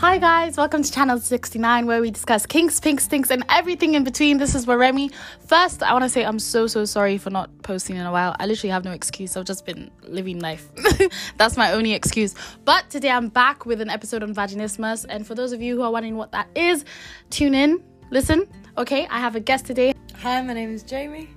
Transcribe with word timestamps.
Hi 0.00 0.16
guys, 0.16 0.56
welcome 0.56 0.82
to 0.82 0.90
channel 0.90 1.18
69 1.18 1.84
where 1.84 2.00
we 2.00 2.10
discuss 2.10 2.46
kinks, 2.46 2.80
pinks, 2.80 3.04
stinks, 3.04 3.30
and 3.30 3.44
everything 3.50 3.94
in 3.94 4.02
between. 4.02 4.38
This 4.38 4.54
is 4.54 4.66
Remy. 4.66 5.10
First, 5.46 5.82
I 5.82 5.92
want 5.92 6.04
to 6.04 6.08
say 6.08 6.24
I'm 6.24 6.38
so 6.38 6.66
so 6.66 6.86
sorry 6.86 7.18
for 7.18 7.28
not 7.28 7.50
posting 7.62 7.96
in 7.96 8.06
a 8.06 8.10
while. 8.10 8.34
I 8.38 8.46
literally 8.46 8.70
have 8.70 8.82
no 8.82 8.92
excuse. 8.92 9.36
I've 9.36 9.44
just 9.44 9.66
been 9.66 9.90
living 10.04 10.40
life. 10.40 10.70
That's 11.36 11.58
my 11.58 11.72
only 11.72 11.92
excuse. 11.92 12.34
But 12.64 12.88
today 12.88 13.10
I'm 13.10 13.28
back 13.28 13.66
with 13.66 13.82
an 13.82 13.90
episode 13.90 14.22
on 14.22 14.34
vaginismus, 14.34 15.04
and 15.06 15.26
for 15.26 15.34
those 15.34 15.52
of 15.52 15.60
you 15.60 15.76
who 15.76 15.82
are 15.82 15.92
wondering 15.92 16.16
what 16.16 16.32
that 16.32 16.48
is, 16.54 16.86
tune 17.28 17.54
in, 17.54 17.84
listen. 18.10 18.46
Okay, 18.78 19.06
I 19.08 19.18
have 19.18 19.36
a 19.36 19.40
guest 19.40 19.66
today. 19.66 19.92
Hi, 20.22 20.40
my 20.40 20.54
name 20.54 20.72
is 20.72 20.82
Jamie. 20.82 21.28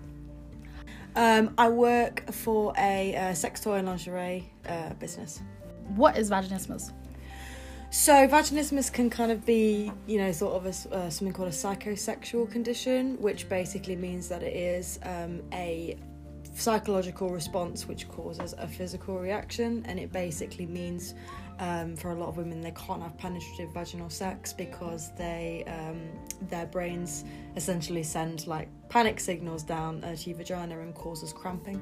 Um, 1.18 1.54
I 1.58 1.68
work 1.68 2.32
for 2.32 2.74
a 2.78 3.14
uh, 3.14 3.34
sex 3.34 3.60
toy 3.60 3.74
and 3.74 3.88
lingerie 3.90 4.50
uh, 4.70 4.94
business. 4.94 5.42
What 5.96 6.18
is 6.18 6.32
vaginismus? 6.32 6.94
So, 7.94 8.28
vaginismus 8.28 8.92
can 8.92 9.12
kind 9.12 9.32
of 9.32 9.46
be, 9.46 9.92
you 10.08 10.18
know, 10.18 10.32
sort 10.32 10.56
of 10.56 10.66
uh, 10.66 11.12
something 11.12 11.32
called 11.32 11.50
a 11.50 11.52
psychosexual 11.52 12.50
condition, 12.50 13.22
which 13.22 13.48
basically 13.48 13.96
means 13.96 14.28
that 14.30 14.42
it 14.42 14.56
is 14.56 14.98
um, 15.04 15.44
a 15.54 15.96
psychological 16.56 17.30
response 17.30 17.88
which 17.88 18.10
causes 18.10 18.56
a 18.58 18.68
physical 18.68 19.20
reaction, 19.20 19.86
and 19.88 20.00
it 20.00 20.12
basically 20.12 20.66
means 20.66 21.14
um, 21.60 21.96
for 21.96 22.14
a 22.14 22.16
lot 22.16 22.30
of 22.30 22.38
women 22.38 22.62
they 22.62 22.72
can't 22.72 23.04
have 23.04 23.16
penetrative 23.20 23.72
vaginal 23.76 24.10
sex 24.10 24.54
because 24.54 25.12
they 25.16 25.64
um, 25.68 26.02
their 26.50 26.66
brains 26.66 27.26
essentially 27.56 28.02
send 28.02 28.48
like 28.48 28.70
panic 28.90 29.20
signals 29.20 29.62
down 29.62 30.04
uh, 30.04 30.16
to 30.16 30.32
your 30.32 30.40
vagina 30.40 30.80
and 30.80 30.96
causes 30.96 31.32
cramping, 31.32 31.80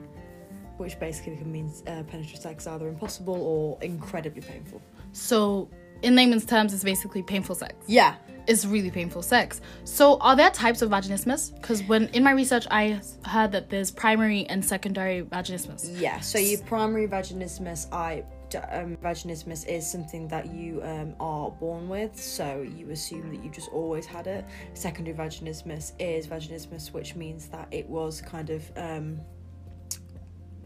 which 0.76 1.00
basically 1.00 1.38
can 1.38 1.50
mean 1.50 1.72
uh, 1.88 2.04
penetrative 2.04 2.41
sex 2.41 2.66
is 2.66 2.68
either 2.68 2.90
impossible 2.90 3.41
or 3.41 3.82
incredibly 3.82 4.41
painful. 4.41 4.82
So, 5.14 5.70
in 6.02 6.16
layman's 6.16 6.46
terms, 6.46 6.73
it's 6.73 6.84
basically 6.84 7.24
painful 7.24 7.55
sex. 7.55 7.76
Yeah, 7.88 8.16
It's 8.48 8.66
really 8.66 8.91
painful 8.91 9.21
sex. 9.21 9.62
So, 9.84 10.18
are 10.20 10.35
there 10.35 10.49
types 10.49 10.82
of 10.82 10.90
vaginismus? 10.90 11.54
Because 11.55 11.84
when 11.84 12.07
in 12.10 12.24
my 12.24 12.32
research, 12.32 12.66
I 12.71 12.99
heard 13.26 13.52
that 13.52 13.70
there's 13.70 13.91
primary 13.91 14.46
and 14.48 14.63
secondary 14.63 15.24
vaginismus. 15.24 15.99
Yeah, 15.99 16.20
so 16.20 16.38
your 16.40 16.60
primary 16.62 17.07
vaginismus, 17.07 17.91
I 17.94 18.24
um, 18.70 18.98
vaginismus 18.98 19.66
is 19.68 19.90
something 19.90 20.27
that 20.27 20.54
you 20.54 20.82
um, 20.84 21.16
are 21.20 21.52
born 21.52 21.88
with, 21.88 22.20
so 22.20 22.66
you 22.77 22.90
assume 22.90 23.29
that 23.34 23.44
you 23.44 23.49
just 23.49 23.70
always 23.72 24.05
had 24.05 24.27
it. 24.27 24.44
Secondary 24.74 25.16
vaginismus 25.16 25.94
is 25.99 26.27
vaginismus, 26.27 26.91
which 26.91 27.16
means 27.16 27.48
that 27.48 27.68
it 27.72 27.88
was 27.88 28.22
kind 28.22 28.49
of 28.49 28.70
um, 28.76 29.20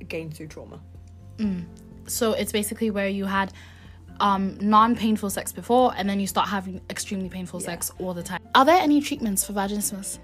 gained 0.08 0.34
through 0.34 0.48
trauma. 0.48 0.80
So 2.08 2.34
it's 2.34 2.52
basically 2.52 2.92
where 2.92 3.10
you 3.10 3.26
had 3.26 3.52
um, 4.20 4.58
non-painful 4.62 5.30
sex 5.30 5.52
before, 5.52 5.94
and 5.98 6.10
then 6.10 6.20
you 6.20 6.28
start 6.28 6.48
having 6.48 6.82
extremely 6.90 7.30
painful 7.30 7.60
Yeah. 7.62 7.66
sex 7.68 7.92
all 8.00 8.14
the 8.14 8.24
time. 8.24 8.42
Are 8.54 8.66
there 8.66 8.78
any 8.82 9.02
treatments 9.02 9.44
for 9.46 9.54
vaginismus? 9.54 10.20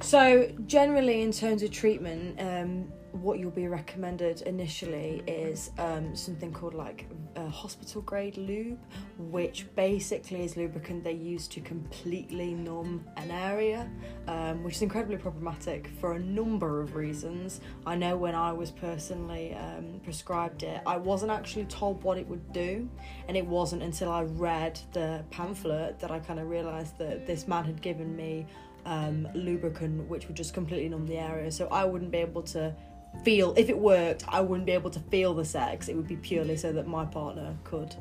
So, 0.00 0.50
generally, 0.66 1.22
in 1.22 1.32
terms 1.32 1.62
of 1.62 1.72
treatment, 1.72 2.40
um, 2.40 2.92
what 3.12 3.38
you'll 3.38 3.50
be 3.50 3.68
recommended 3.68 4.42
initially 4.42 5.22
is 5.26 5.70
um, 5.78 6.14
something 6.14 6.52
called 6.52 6.74
like 6.74 7.06
a 7.36 7.48
hospital 7.48 8.02
grade 8.02 8.36
lube, 8.36 8.78
which 9.18 9.66
basically 9.74 10.44
is 10.44 10.56
lubricant 10.56 11.04
they 11.04 11.12
use 11.12 11.48
to 11.48 11.60
completely 11.60 12.54
numb 12.54 13.04
an 13.16 13.30
area, 13.30 13.88
um, 14.26 14.62
which 14.62 14.76
is 14.76 14.82
incredibly 14.82 15.16
problematic 15.16 15.88
for 16.00 16.12
a 16.12 16.18
number 16.18 16.80
of 16.80 16.94
reasons. 16.94 17.60
I 17.86 17.96
know 17.96 18.16
when 18.16 18.34
I 18.34 18.52
was 18.52 18.70
personally 18.70 19.54
um, 19.54 20.00
prescribed 20.04 20.62
it, 20.62 20.80
I 20.86 20.96
wasn't 20.96 21.32
actually 21.32 21.64
told 21.64 22.02
what 22.02 22.18
it 22.18 22.26
would 22.28 22.52
do, 22.52 22.88
and 23.26 23.36
it 23.36 23.46
wasn't 23.46 23.82
until 23.82 24.10
I 24.10 24.22
read 24.22 24.78
the 24.92 25.24
pamphlet 25.30 25.98
that 26.00 26.10
I 26.10 26.18
kind 26.20 26.38
of 26.38 26.48
realised 26.48 26.98
that 26.98 27.26
this 27.26 27.48
man 27.48 27.64
had 27.64 27.80
given 27.80 28.14
me 28.14 28.46
um, 28.88 29.28
lubricant 29.34 30.08
which 30.08 30.26
would 30.28 30.36
just 30.36 30.54
completely 30.54 30.88
numb 30.88 31.06
the 31.06 31.18
area. 31.18 31.50
So 31.50 31.68
I 31.68 31.84
wouldn't 31.84 32.10
be 32.10 32.18
able 32.18 32.42
to 32.54 32.74
feel, 33.22 33.54
if 33.56 33.68
it 33.68 33.78
worked, 33.78 34.24
I 34.28 34.40
wouldn't 34.40 34.66
be 34.66 34.72
able 34.72 34.90
to 34.90 35.00
feel 35.10 35.34
the 35.34 35.44
sex. 35.44 35.88
It 35.88 35.96
would 35.96 36.08
be 36.08 36.16
purely 36.16 36.56
so 36.56 36.72
that 36.72 36.86
my 36.86 37.04
partner 37.04 37.54
could 37.64 37.94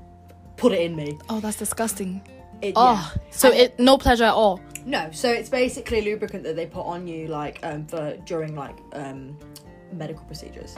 put 0.55 0.71
it 0.71 0.81
in 0.81 0.95
me. 0.95 1.17
Oh, 1.29 1.39
that's 1.39 1.57
disgusting. 1.57 2.21
It, 2.61 2.73
Oh, 2.75 3.13
so 3.29 3.49
And- 3.51 3.59
it 3.59 3.79
no 3.79 3.97
pleasure 3.97 4.23
at 4.23 4.33
all. 4.33 4.61
No, 4.85 5.09
so 5.11 5.29
it's 5.29 5.49
basically 5.49 6.01
lubricant 6.01 6.43
that 6.45 6.55
they 6.55 6.65
put 6.65 6.85
on 6.85 7.07
you 7.07 7.27
like 7.27 7.59
um, 7.63 7.85
for 7.85 8.15
during 8.25 8.55
like 8.55 8.77
um, 8.93 9.37
medical 9.91 10.23
procedures. 10.23 10.75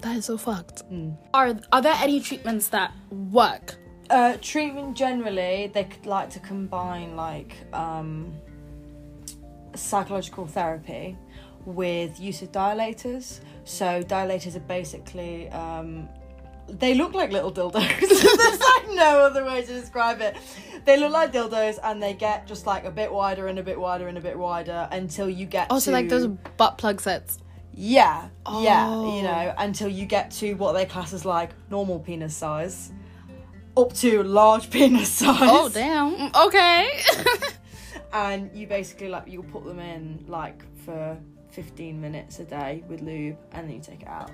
That 0.00 0.16
is 0.16 0.24
so 0.24 0.38
fucked. 0.38 0.90
Mm. 0.90 1.16
Are 1.34 1.54
are 1.72 1.82
there 1.82 1.96
any 2.00 2.20
treatments 2.20 2.68
that 2.68 2.92
work? 3.10 3.76
Uh, 4.08 4.38
treatment 4.40 4.96
generally, 4.96 5.70
they 5.74 5.84
could 5.84 6.06
like 6.06 6.30
to 6.30 6.40
combine 6.40 7.14
like 7.16 7.52
um, 7.74 8.32
psychological 9.78 10.46
therapy 10.46 11.16
with 11.64 12.18
use 12.20 12.42
of 12.42 12.52
dilators. 12.52 13.40
So 13.64 14.02
dilators 14.02 14.56
are 14.56 14.60
basically 14.60 15.48
um, 15.50 16.08
they 16.68 16.94
look 16.94 17.14
like 17.14 17.30
little 17.32 17.52
dildos. 17.52 18.00
There's 18.00 18.60
like 18.60 18.90
no 18.94 19.20
other 19.20 19.44
way 19.44 19.62
to 19.62 19.72
describe 19.72 20.20
it. 20.20 20.36
They 20.84 20.98
look 20.98 21.12
like 21.12 21.32
dildos, 21.32 21.78
and 21.82 22.02
they 22.02 22.14
get 22.14 22.46
just 22.46 22.66
like 22.66 22.84
a 22.84 22.90
bit 22.90 23.12
wider 23.12 23.48
and 23.48 23.58
a 23.58 23.62
bit 23.62 23.78
wider 23.78 24.08
and 24.08 24.16
a 24.18 24.20
bit 24.20 24.38
wider 24.38 24.88
until 24.90 25.28
you 25.28 25.44
get. 25.46 25.66
Oh, 25.70 25.78
so 25.78 25.90
to, 25.90 25.96
like 25.96 26.08
those 26.08 26.26
butt 26.26 26.78
plug 26.78 27.00
sets. 27.00 27.38
Yeah, 27.74 28.28
yeah, 28.60 28.86
Oh. 28.88 29.16
you 29.16 29.22
know, 29.22 29.54
until 29.56 29.88
you 29.88 30.04
get 30.04 30.30
to 30.32 30.54
what 30.54 30.72
they 30.72 30.84
class 30.84 31.12
as 31.12 31.24
like 31.24 31.50
normal 31.70 32.00
penis 32.00 32.36
size, 32.36 32.90
up 33.76 33.92
to 33.94 34.22
large 34.24 34.70
penis 34.74 35.10
size. 35.10 35.36
Oh 35.42 35.68
damn. 35.68 36.16
Mm, 36.16 36.46
Okay. 36.46 36.90
And 38.12 38.50
you 38.56 38.66
basically 38.66 39.08
like 39.08 39.24
you'll 39.26 39.42
put 39.44 39.64
them 39.64 39.78
in 39.78 40.24
like 40.28 40.62
for 40.84 41.18
15 41.50 42.00
minutes 42.00 42.38
a 42.40 42.44
day 42.44 42.82
with 42.88 43.00
lube, 43.02 43.36
and 43.52 43.68
then 43.68 43.76
you 43.76 43.82
take 43.82 44.02
it 44.02 44.08
out. 44.08 44.30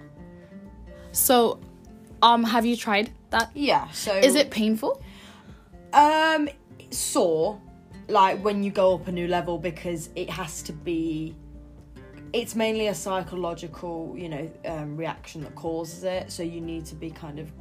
so, 1.12 1.60
um, 2.22 2.42
have 2.44 2.64
you 2.64 2.76
tried 2.76 3.10
that? 3.30 3.50
Yeah. 3.54 3.90
So 3.90 4.14
Is 4.16 4.34
it 4.34 4.50
painful? 4.50 5.02
um 5.92 6.48
sore, 6.90 7.60
like 8.08 8.42
when 8.44 8.62
you 8.64 8.70
go 8.70 8.94
up 8.94 9.06
a 9.08 9.12
new 9.12 9.28
level 9.28 9.58
because 9.58 10.10
it 10.16 10.30
has 10.30 10.62
to 10.62 10.72
be. 10.72 11.34
It's 12.32 12.56
mainly 12.56 12.88
a 12.88 12.94
psychological, 12.94 14.12
you 14.18 14.28
know, 14.28 14.50
um, 14.66 14.96
reaction 14.96 15.42
that 15.42 15.54
causes 15.54 16.02
it. 16.02 16.32
So 16.32 16.42
you 16.42 16.60
need 16.60 16.84
to 16.86 16.96
be 16.96 17.10
kind 17.10 17.38
of 17.38 17.52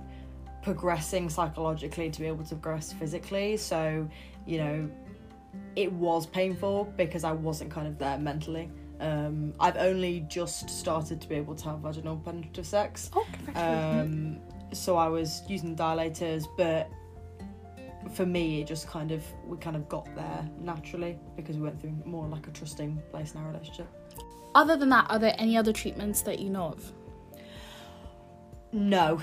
progressing 0.63 1.30
psychologically 1.30 2.09
to 2.09 2.19
be 2.19 2.25
able 2.25 2.44
to 2.45 2.56
progress 2.56 2.91
physically. 2.91 3.56
So, 3.57 4.09
you 4.47 4.57
know, 4.57 4.90
it 5.75 5.91
was 5.91 6.25
painful 6.28 6.94
because 6.97 7.24
I 7.24 7.31
wasn't 7.31 7.72
kind 7.72 7.88
of 7.88 7.97
there 7.97 8.18
mentally. 8.18 8.69
Um, 9.00 9.53
I've 9.59 9.78
only 9.78 10.22
just 10.30 10.69
started 10.69 11.19
to 11.22 11.28
be 11.28 11.36
able 11.36 11.56
to 11.56 11.66
have 11.66 11.80
vaginal 11.80 12.18
penetrative 12.18 12.66
sex. 12.66 13.09
Oh, 13.14 13.25
Um, 13.56 14.40
so 14.72 14.96
I 14.97 15.08
was 15.08 15.42
using 15.47 15.75
dilators, 15.75 16.46
but 16.58 16.90
for 18.13 18.25
me, 18.25 18.62
it 18.62 18.68
just 18.68 18.88
kind 18.88 19.12
of 19.12 19.24
we 19.46 19.58
kind 19.58 19.75
of 19.75 19.90
got 19.90 20.06
there 20.16 20.47
naturally 20.59 21.18
because 21.36 21.58
we 21.58 21.63
went 21.63 21.81
through 21.81 21.96
more 22.06 22.28
like 22.28 22.47
a 22.47 22.52
trusting 22.52 23.02
place 23.12 23.34
in 23.34 23.42
our 23.42 23.47
relationship. 23.47 23.88
Other 24.56 24.78
than 24.78 24.90
that, 24.90 25.08
are 25.09 25.19
there 25.19 25.36
any 25.38 25.58
other 25.58 25.74
treatments 25.74 26.22
that 26.22 26.40
you 26.40 26.50
know 26.50 26.66
of? 26.66 26.92
No, 28.72 29.22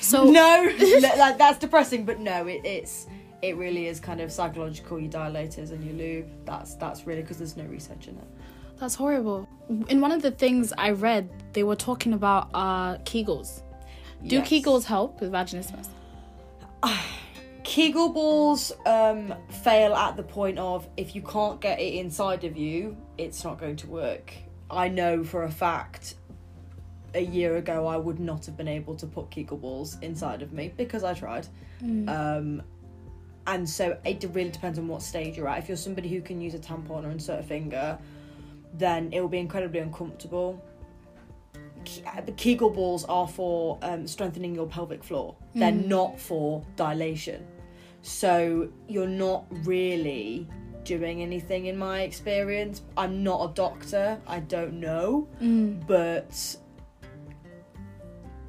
So 0.00 0.24
no, 0.30 0.72
like 1.18 1.38
that's 1.38 1.58
depressing, 1.58 2.04
but 2.04 2.18
no, 2.20 2.46
it, 2.46 2.60
it's 2.64 3.06
it 3.42 3.56
really 3.56 3.88
is 3.88 4.00
kind 4.00 4.20
of 4.20 4.30
psychological. 4.32 4.98
Your 4.98 5.10
dilators 5.10 5.72
and 5.72 5.84
your 5.84 5.94
lube. 5.94 6.26
That's 6.46 6.74
that's 6.76 7.06
really 7.06 7.22
because 7.22 7.38
there's 7.38 7.56
no 7.56 7.64
research 7.64 8.08
in 8.08 8.16
it. 8.16 8.28
That's 8.78 8.94
horrible. 8.94 9.48
In 9.88 10.00
one 10.00 10.12
of 10.12 10.22
the 10.22 10.30
things 10.30 10.72
I 10.78 10.90
read, 10.90 11.28
they 11.52 11.64
were 11.64 11.76
talking 11.76 12.12
about 12.14 12.48
uh 12.54 12.98
Kegels. 12.98 13.62
Do 14.26 14.36
Yes. 14.36 14.48
Kegels 14.48 14.84
help 14.84 15.20
with 15.20 15.32
vaginismus? 15.32 15.88
Kegel 17.64 18.08
balls 18.10 18.72
um, 18.86 19.34
fail 19.48 19.94
at 19.94 20.16
the 20.16 20.22
point 20.22 20.58
of 20.58 20.88
if 20.96 21.14
you 21.14 21.22
can't 21.22 21.60
get 21.60 21.78
it 21.80 21.94
inside 21.94 22.44
of 22.44 22.56
you, 22.56 22.96
it's 23.18 23.44
not 23.44 23.58
going 23.58 23.76
to 23.76 23.86
work. 23.86 24.34
I 24.70 24.88
know 24.88 25.22
for 25.22 25.44
a 25.44 25.50
fact 25.50 26.14
a 27.14 27.20
year 27.20 27.56
ago 27.56 27.86
I 27.86 27.96
would 27.96 28.18
not 28.18 28.46
have 28.46 28.56
been 28.56 28.68
able 28.68 28.94
to 28.96 29.06
put 29.06 29.30
Kegel 29.30 29.58
balls 29.58 29.96
inside 30.02 30.42
of 30.42 30.52
me 30.52 30.72
because 30.76 31.04
I 31.04 31.14
tried. 31.14 31.46
Um, 32.08 32.62
and 33.46 33.68
so 33.68 33.96
it 34.04 34.24
really 34.32 34.50
depends 34.50 34.78
on 34.78 34.88
what 34.88 35.02
stage 35.02 35.36
you're 35.36 35.48
at. 35.48 35.58
If 35.58 35.68
you're 35.68 35.76
somebody 35.76 36.08
who 36.08 36.20
can 36.20 36.40
use 36.40 36.54
a 36.54 36.58
tampon 36.58 37.04
or 37.04 37.10
insert 37.10 37.40
a 37.40 37.42
finger, 37.42 37.98
then 38.74 39.10
it 39.12 39.20
will 39.20 39.28
be 39.28 39.38
incredibly 39.38 39.80
uncomfortable. 39.80 40.62
Uh, 42.06 42.20
The 42.20 42.32
Kegel 42.32 42.70
balls 42.70 43.04
are 43.06 43.26
for 43.26 43.78
um, 43.82 44.06
strengthening 44.06 44.54
your 44.54 44.66
pelvic 44.66 45.02
floor. 45.02 45.34
They're 45.54 45.72
not 45.72 46.18
for 46.20 46.64
dilation. 46.76 47.46
So 48.02 48.68
you're 48.88 49.06
not 49.06 49.44
really 49.64 50.46
doing 50.84 51.22
anything 51.22 51.66
in 51.66 51.76
my 51.76 52.02
experience. 52.02 52.82
I'm 52.96 53.22
not 53.22 53.50
a 53.50 53.54
doctor. 53.54 54.20
I 54.26 54.40
don't 54.40 54.74
know, 54.80 55.28
but 55.86 56.56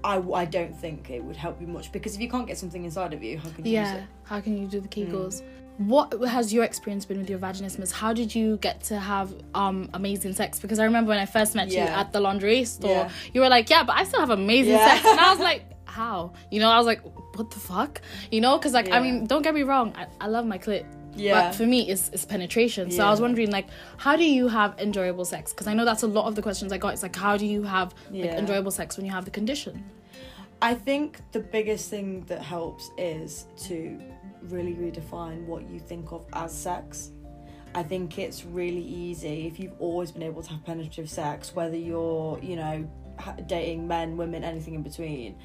I, 0.04 0.18
I 0.18 0.46
don't 0.46 0.76
think 0.76 1.10
it 1.10 1.24
would 1.24 1.36
help 1.38 1.62
you 1.62 1.68
much 1.68 1.92
because 1.92 2.16
if 2.16 2.22
you 2.22 2.30
can't 2.30 2.46
get 2.48 2.58
something 2.58 2.84
inside 2.84 3.14
of 3.14 3.24
you, 3.24 3.38
how 3.38 3.50
can 3.50 3.66
you 3.66 3.72
use 3.80 3.90
Yeah. 3.90 3.96
it? 3.98 4.04
How 4.24 4.42
can 4.42 4.58
you 4.58 4.68
do 4.68 4.80
the 4.82 4.88
Mm. 4.90 5.10
Kegels? 5.12 5.42
What 5.78 6.14
has 6.28 6.54
your 6.54 6.66
experience 6.66 7.04
been 7.06 7.18
with 7.18 7.30
your 7.30 7.40
vaginismus? 7.40 7.92
How 7.92 8.14
did 8.14 8.36
you 8.36 8.58
get 8.58 8.82
to 8.84 9.00
have 9.00 9.34
um 9.56 9.90
amazing 9.94 10.34
sex? 10.34 10.60
Because 10.60 10.78
I 10.78 10.84
remember 10.84 11.10
when 11.10 11.20
I 11.20 11.26
first 11.26 11.56
met 11.56 11.72
you 11.72 11.80
at 11.80 12.12
the 12.14 12.20
laundry 12.20 12.64
store, 12.66 12.92
Yeah. 12.92 13.10
you 13.34 13.42
were 13.42 13.50
like, 13.50 13.70
"Yeah, 13.70 13.84
but 13.84 13.96
I 13.96 14.04
still 14.04 14.20
have 14.20 14.30
amazing 14.30 14.74
Yeah. 14.74 14.86
sex," 14.94 15.06
and 15.08 15.20
I 15.20 15.32
was 15.32 15.40
like, 15.50 15.64
"How?" 15.86 16.34
You 16.52 16.60
know, 16.60 16.70
I 16.70 16.78
was 16.78 16.86
like, 16.86 17.02
"What 17.38 17.50
the 17.50 17.60
fuck?" 17.60 18.02
You 18.32 18.42
know, 18.42 18.58
because 18.58 18.74
like 18.74 18.92
I 18.92 19.00
mean, 19.00 19.26
don't 19.26 19.42
get 19.42 19.56
me 19.56 19.64
wrong, 19.64 19.94
I, 19.98 20.06
I 20.22 20.28
love 20.28 20.46
my 20.46 20.60
clit. 20.60 20.86
Yeah. 21.16 21.50
But 21.50 21.56
for 21.56 21.66
me, 21.66 21.90
it's, 21.90 22.10
it's 22.10 22.26
penetration. 22.26 22.92
So 22.92 23.06
I 23.06 23.10
was 23.12 23.22
wondering, 23.22 23.52
like, 23.52 23.68
how 23.98 24.16
do 24.16 24.24
you 24.24 24.48
have 24.48 24.80
enjoyable 24.80 25.26
sex? 25.26 25.52
Because 25.54 25.68
I 25.68 25.74
know 25.74 25.86
that's 25.86 26.04
a 26.04 26.08
lot 26.08 26.26
of 26.26 26.36
the 26.36 26.42
questions 26.42 26.72
I 26.72 26.78
got. 26.78 26.94
It's 26.94 27.04
like, 27.04 27.16
how 27.16 27.38
do 27.38 27.46
you 27.46 27.64
have 27.64 27.94
like, 28.10 28.26
Yeah. 28.26 28.38
enjoyable 28.38 28.72
sex 28.72 28.98
when 28.98 29.06
you 29.06 29.12
have 29.12 29.26
the 29.26 29.32
condition? 29.32 29.84
I 30.62 30.74
think 30.74 31.20
the 31.32 31.40
biggest 31.40 31.90
thing 31.90 32.22
that 32.28 32.42
helps 32.42 32.90
is 32.98 33.48
to 33.66 34.00
really 34.44 34.74
redefine 34.74 35.46
what 35.46 35.70
you 35.70 35.80
think 35.80 36.12
of 36.12 36.26
as 36.34 36.54
sex. 36.54 37.12
I 37.76 37.84
think 37.84 38.18
it's 38.18 38.46
really 38.46 38.82
easy 38.84 39.48
if 39.48 39.60
you've 39.60 39.80
always 39.80 40.12
been 40.12 40.24
able 40.24 40.42
to 40.44 40.50
have 40.52 40.64
penetrative 40.64 41.10
sex, 41.10 41.54
whether 41.56 41.76
you're, 41.76 42.40
you 42.42 42.56
know, 42.56 42.90
dating 43.48 43.88
men, 43.88 44.16
women, 44.16 44.44
anything 44.44 44.76
in 44.76 44.84
between, 44.84 45.36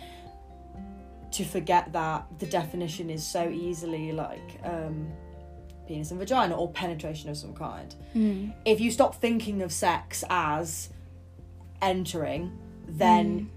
to 1.32 1.44
forget 1.44 1.93
that 1.93 2.26
the 2.38 2.47
definition 2.47 3.11
is 3.11 3.26
so 3.26 3.49
easily 3.49 4.12
like 4.12 4.59
um, 4.65 5.09
penis 5.88 6.11
and 6.11 6.20
vagina 6.20 6.55
or 6.56 6.70
penetration 6.70 7.31
of 7.31 7.37
some 7.37 7.55
kind. 7.55 7.94
If 8.64 8.81
you 8.81 8.90
stop 8.90 9.14
thinking 9.17 9.62
of 9.62 9.73
sex 9.73 10.23
as 10.31 10.90
entering, 11.82 12.56
then 12.87 13.50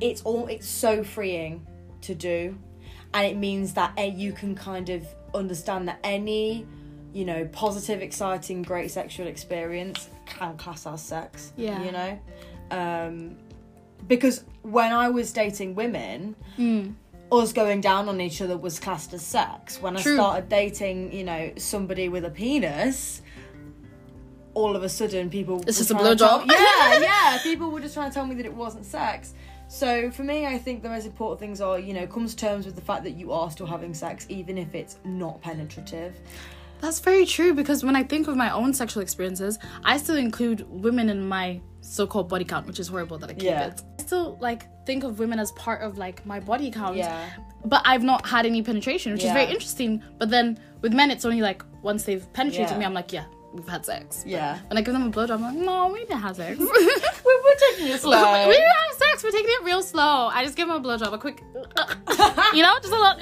it's 0.00 0.22
all 0.22 0.46
it's 0.48 0.66
so 0.68 1.02
freeing 1.04 1.66
to 2.02 2.14
do. 2.14 2.56
And 3.14 3.26
it 3.26 3.36
means 3.36 3.74
that 3.74 3.92
eh, 3.96 4.04
you 4.14 4.32
can 4.32 4.54
kind 4.54 4.90
of 4.90 5.06
understand 5.34 5.88
that 5.88 5.98
any 6.04 6.66
you 7.12 7.24
know 7.24 7.46
positive 7.52 8.02
exciting 8.02 8.62
great 8.62 8.90
sexual 8.90 9.26
experience 9.26 10.08
can 10.26 10.56
class 10.58 10.86
as 10.86 11.00
sex 11.02 11.52
Yeah. 11.56 11.82
you 11.82 11.92
know? 11.92 12.18
Um 12.70 13.36
because 14.06 14.44
when 14.62 14.92
i 14.92 15.08
was 15.08 15.32
dating 15.32 15.74
women 15.74 16.36
us 17.30 17.52
going 17.52 17.80
down 17.80 18.08
on 18.08 18.20
each 18.20 18.40
other 18.40 18.56
was 18.56 18.78
classed 18.80 19.12
as 19.12 19.22
sex 19.22 19.80
when 19.82 19.94
True. 19.96 20.12
i 20.12 20.16
started 20.16 20.48
dating 20.48 21.12
you 21.12 21.24
know 21.24 21.52
somebody 21.56 22.08
with 22.08 22.24
a 22.24 22.30
penis 22.30 23.22
all 24.54 24.74
of 24.74 24.82
a 24.82 24.88
sudden 24.88 25.30
people 25.30 25.62
It's 25.66 25.78
just 25.78 25.90
a 25.90 25.94
blowjob. 25.94 26.46
yeah 26.50 26.98
yeah 27.00 27.38
people 27.42 27.70
were 27.70 27.80
just 27.80 27.94
trying 27.94 28.10
to 28.10 28.14
tell 28.14 28.26
me 28.26 28.34
that 28.36 28.46
it 28.46 28.54
wasn't 28.54 28.84
sex 28.84 29.34
so 29.68 30.10
for 30.10 30.24
me 30.24 30.46
i 30.46 30.56
think 30.58 30.82
the 30.82 30.88
most 30.88 31.04
important 31.06 31.38
things 31.40 31.60
are 31.60 31.78
you 31.78 31.92
know 31.92 32.06
comes 32.06 32.34
to 32.34 32.46
terms 32.46 32.64
with 32.66 32.74
the 32.74 32.80
fact 32.80 33.04
that 33.04 33.12
you 33.12 33.30
are 33.32 33.50
still 33.50 33.66
having 33.66 33.92
sex 33.94 34.26
even 34.28 34.56
if 34.58 34.74
it's 34.74 34.98
not 35.04 35.40
penetrative 35.42 36.18
That's 36.80 37.00
very 37.00 37.26
true 37.26 37.54
because 37.54 37.82
when 37.84 37.96
I 37.96 38.04
think 38.04 38.28
of 38.28 38.36
my 38.36 38.50
own 38.52 38.72
sexual 38.72 39.02
experiences, 39.02 39.58
I 39.84 39.96
still 39.98 40.14
include 40.16 40.60
women 40.70 41.10
in 41.10 41.26
my 41.26 41.60
so-called 41.80 42.28
body 42.28 42.44
count, 42.44 42.68
which 42.68 42.78
is 42.78 42.86
horrible 42.86 43.18
that 43.18 43.30
I 43.30 43.34
keep 43.34 43.42
Yeah. 43.42 43.66
it. 43.66 43.82
I 44.08 44.10
still 44.10 44.38
like 44.40 44.64
think 44.86 45.04
of 45.04 45.18
women 45.18 45.38
as 45.38 45.52
part 45.52 45.82
of 45.82 45.98
like 45.98 46.24
my 46.24 46.40
body 46.40 46.70
count. 46.70 46.96
Yeah. 46.96 47.28
But 47.66 47.82
I've 47.84 48.02
not 48.02 48.26
had 48.26 48.46
any 48.46 48.62
penetration, 48.62 49.12
which 49.12 49.22
is 49.22 49.30
very 49.32 49.50
interesting. 49.50 50.02
But 50.18 50.30
then 50.30 50.58
with 50.80 50.94
men, 50.94 51.10
it's 51.10 51.26
only 51.26 51.42
like 51.42 51.62
once 51.82 52.04
they've 52.04 52.26
penetrated 52.32 52.70
Yeah. 52.70 52.78
me, 52.78 52.84
I'm 52.86 52.94
like, 52.94 53.12
yeah, 53.12 53.24
we've 53.52 53.68
had 53.68 53.84
sex. 53.84 54.22
But 54.22 54.30
Yeah. 54.32 54.58
When 54.68 54.78
I 54.78 54.80
give 54.80 54.94
them 54.94 55.06
a 55.08 55.10
blowjob, 55.10 55.32
I'm 55.34 55.42
like, 55.42 55.56
no, 55.56 55.88
we 55.92 55.98
didn't 56.06 56.20
have 56.22 56.36
sex. 56.36 56.58
we 56.58 56.64
we're, 56.66 57.54
taking 57.70 57.88
it 57.88 58.00
slow 58.00 58.46
we 58.48 58.54
didn't 58.54 58.74
have 58.88 58.96
sex. 58.96 59.22
We're 59.22 59.30
taking 59.30 59.50
it 59.50 59.64
real 59.64 59.82
slow. 59.82 60.28
I 60.32 60.42
just 60.42 60.56
give 60.56 60.68
them 60.68 60.82
a 60.82 60.88
blowjob, 60.88 61.12
a 61.12 61.18
quick, 61.18 61.42
you 62.54 62.62
know, 62.62 62.74
just 62.80 62.94
a 62.94 62.98
little. 62.98 63.16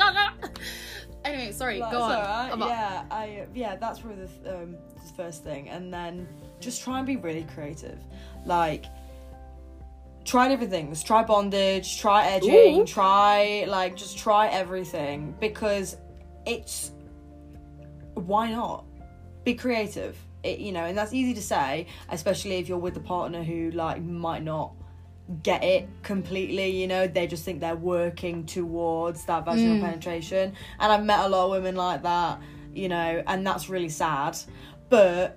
Anyway, 1.25 1.51
sorry. 1.51 1.81
That's 1.81 1.93
go 1.93 2.03
on. 2.03 2.51
About- 2.53 2.69
Yeah, 2.69 3.05
I 3.11 3.47
yeah, 3.55 3.75
that's 3.75 3.99
probably 3.99 4.23
the, 4.27 4.29
th- 4.29 4.55
um, 4.55 4.77
the 4.95 5.13
first 5.17 5.43
thing, 5.43 5.69
and 5.69 5.93
then 5.93 6.29
just 6.61 6.85
try 6.85 6.99
and 6.99 7.07
be 7.07 7.17
really 7.17 7.45
creative. 7.53 7.99
Like, 8.45 8.85
try 10.27 10.49
different 10.49 10.71
things. 10.71 11.03
Try 11.03 11.23
bondage. 11.23 11.99
Try 11.99 12.27
edging. 12.27 12.81
Ooh. 12.81 12.87
Try 12.87 13.65
like 13.69 13.97
just 13.97 14.19
try 14.19 14.49
everything 14.49 15.35
because 15.41 15.97
it's 16.45 16.93
why 18.15 18.51
not 18.51 18.85
be 19.45 19.55
creative. 19.55 20.17
It, 20.43 20.59
you 20.59 20.73
know, 20.73 20.85
and 20.85 20.97
that's 20.97 21.13
easy 21.13 21.35
to 21.35 21.43
say, 21.43 21.87
especially 22.11 22.57
if 22.57 22.69
you're 22.69 22.79
with 22.79 22.97
a 22.97 23.01
partner 23.01 23.43
who 23.43 23.71
like 23.71 24.03
might 24.03 24.43
not 24.43 24.75
get 25.43 25.65
it 25.65 25.89
completely 26.05 26.71
you 26.71 26.87
know 26.87 27.09
they 27.09 27.27
just 27.27 27.45
think 27.45 27.59
they're 27.59 27.75
working 27.75 28.47
towards 28.47 29.25
that 29.25 29.45
vaginal 29.45 29.77
mm. 29.77 29.81
penetration 29.81 30.53
and 30.79 30.93
i've 30.93 31.05
met 31.05 31.19
a 31.25 31.29
lot 31.29 31.47
of 31.47 31.51
women 31.51 31.75
like 31.75 32.01
that 32.05 32.41
you 32.73 32.89
know 32.89 33.21
and 33.27 33.45
that's 33.45 33.69
really 33.69 33.89
sad 33.89 34.39
but 34.89 35.37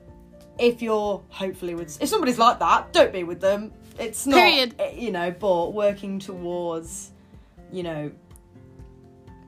if 0.59 0.79
you're 0.83 1.23
hopefully 1.29 1.73
with 1.73 1.99
if 2.03 2.07
somebody's 2.07 2.37
like 2.37 2.59
that 2.59 2.93
don't 2.93 3.11
be 3.11 3.23
with 3.23 3.41
them 3.41 3.71
it's 3.99 4.25
not 4.25 4.37
Period. 4.37 4.75
eh, 4.79 4.91
you 4.95 5.11
know 5.11 5.31
but 5.31 5.73
working 5.73 6.19
towards 6.19 7.11
you 7.71 7.83
know 7.83 8.11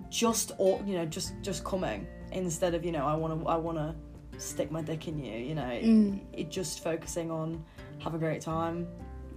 just 0.09 0.51
or 0.57 0.81
you 0.85 0.95
know 0.95 1.05
just 1.05 1.33
just 1.41 1.63
coming 1.63 2.05
instead 2.33 2.73
of 2.73 2.83
you 2.85 2.91
know 2.91 3.05
i 3.05 3.15
want 3.15 3.39
to 3.41 3.47
i 3.47 3.55
want 3.55 3.77
to 3.77 3.95
stick 4.39 4.71
my 4.71 4.81
dick 4.81 5.07
in 5.07 5.23
you 5.23 5.37
you 5.37 5.55
know 5.55 5.61
Mm. 5.63 6.19
it, 6.33 6.49
just 6.49 6.83
focusing 6.83 7.31
on 7.31 7.63
have 7.99 8.13
a 8.15 8.17
great 8.17 8.41
time 8.41 8.87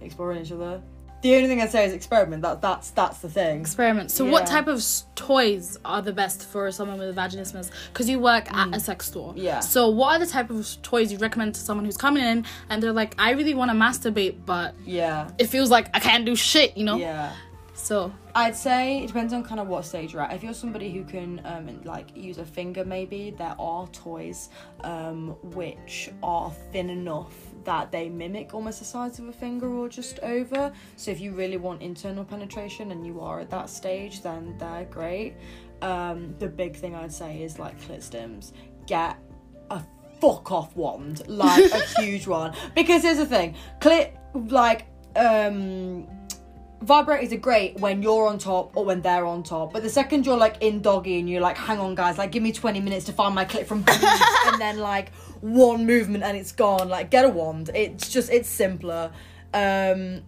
exploring 0.01 0.41
each 0.41 0.51
other 0.51 0.81
the 1.25 1.35
only 1.35 1.47
thing 1.47 1.59
i'd 1.61 1.71
say 1.71 1.83
is 1.85 1.93
experiment 1.93 2.41
that 2.43 2.61
that's 2.61 2.91
that's 2.91 3.19
the 3.25 3.29
thing 3.29 3.61
experiment. 3.61 4.11
So, 4.11 4.25
what 4.33 4.45
type 4.45 4.67
of 4.67 4.77
s- 4.77 5.05
toys 5.15 5.77
are 5.83 6.01
the 6.09 6.13
best 6.13 6.45
for 6.51 6.71
someone 6.71 6.99
with 6.99 7.15
vaginismus? 7.15 7.71
Because 7.91 8.07
you 8.11 8.19
work 8.19 8.45
at 8.53 8.75
a 8.75 8.79
sex 8.79 9.07
store. 9.07 9.33
Mm. 9.33 9.43
Yeah. 9.49 9.59
So, 9.61 9.89
what 9.89 10.09
are 10.15 10.19
the 10.25 10.31
type 10.37 10.49
of 10.51 10.61
toys 10.83 11.11
you 11.11 11.17
recommend 11.17 11.55
to 11.55 11.61
someone 11.61 11.85
who's 11.85 11.97
coming 11.97 12.23
in 12.23 12.45
and 12.69 12.75
they're 12.81 12.93
like, 13.03 13.15
I 13.17 13.31
really 13.31 13.55
want 13.55 13.71
to 13.71 13.77
masturbate, 13.85 14.35
but 14.45 14.75
yeah 14.85 15.29
it 15.39 15.47
feels 15.47 15.69
like 15.75 15.85
I 15.97 15.99
can't 15.99 16.25
do 16.25 16.35
shit, 16.35 16.77
you 16.77 16.85
know? 16.89 16.97
yeah 16.97 17.33
So, 17.73 18.13
I'd 18.35 18.55
say 18.55 19.03
it 19.03 19.07
depends 19.07 19.33
on 19.33 19.43
kind 19.43 19.59
of 19.59 19.67
what 19.67 19.83
stage 19.85 20.13
you're 20.13 20.21
at. 20.21 20.33
If 20.33 20.43
you're 20.43 20.53
somebody 20.65 20.91
who 20.95 21.03
can 21.15 21.41
um, 21.45 21.65
like 21.83 22.07
use 22.15 22.37
a 22.37 22.45
finger, 22.45 22.83
maybe 22.85 23.21
there 23.41 23.55
are 23.57 23.87
toys 23.87 24.49
um, 24.83 25.29
which 25.59 26.09
are 26.21 26.51
thin 26.71 26.89
enough 26.89 27.33
that 27.65 27.91
they 27.91 28.09
mimic 28.09 28.53
almost 28.53 28.79
the 28.79 28.85
size 28.85 29.19
of 29.19 29.27
a 29.27 29.33
finger 29.33 29.67
or 29.67 29.89
just 29.89 30.19
over. 30.19 30.71
So 30.95 31.11
if 31.11 31.19
you 31.19 31.31
really 31.33 31.57
want 31.57 31.81
internal 31.81 32.23
penetration 32.23 32.91
and 32.91 33.05
you 33.05 33.19
are 33.19 33.39
at 33.39 33.49
that 33.49 33.69
stage, 33.69 34.21
then 34.21 34.55
they're 34.57 34.87
great. 34.89 35.35
Um, 35.81 36.35
the 36.39 36.47
big 36.47 36.75
thing 36.75 36.95
I'd 36.95 37.13
say 37.13 37.41
is 37.41 37.59
like 37.59 37.79
clit 37.81 37.99
stims. 37.99 38.53
Get 38.87 39.17
a 39.69 39.81
fuck 40.21 40.51
off 40.51 40.75
wand, 40.75 41.27
like 41.27 41.71
a 41.71 41.85
huge 42.01 42.27
one. 42.27 42.53
Because 42.75 43.03
here's 43.03 43.17
the 43.17 43.25
thing, 43.25 43.55
clit 43.79 44.11
like 44.51 44.85
um 45.15 46.07
vibrators 46.83 47.31
are 47.31 47.37
great 47.37 47.79
when 47.79 48.01
you're 48.01 48.27
on 48.27 48.37
top 48.37 48.75
or 48.75 48.85
when 48.85 49.01
they're 49.01 49.25
on 49.25 49.43
top. 49.43 49.73
But 49.73 49.83
the 49.83 49.89
second 49.89 50.25
you're 50.25 50.37
like 50.37 50.57
in 50.61 50.81
doggy 50.81 51.19
and 51.19 51.29
you're 51.29 51.41
like, 51.41 51.57
hang 51.57 51.79
on 51.79 51.95
guys, 51.95 52.17
like 52.17 52.31
give 52.31 52.43
me 52.43 52.51
20 52.51 52.79
minutes 52.79 53.05
to 53.05 53.13
find 53.13 53.33
my 53.33 53.45
clip 53.45 53.67
from 53.67 53.83
and 53.87 54.61
then 54.61 54.79
like 54.79 55.11
one 55.45 55.85
movement 55.85 56.23
and 56.23 56.35
it's 56.35 56.51
gone. 56.51 56.89
Like 56.89 57.11
get 57.11 57.23
a 57.23 57.29
wand. 57.29 57.69
It's 57.73 58.09
just 58.09 58.31
it's 58.31 58.49
simpler. 58.49 59.11
Um 59.53 60.23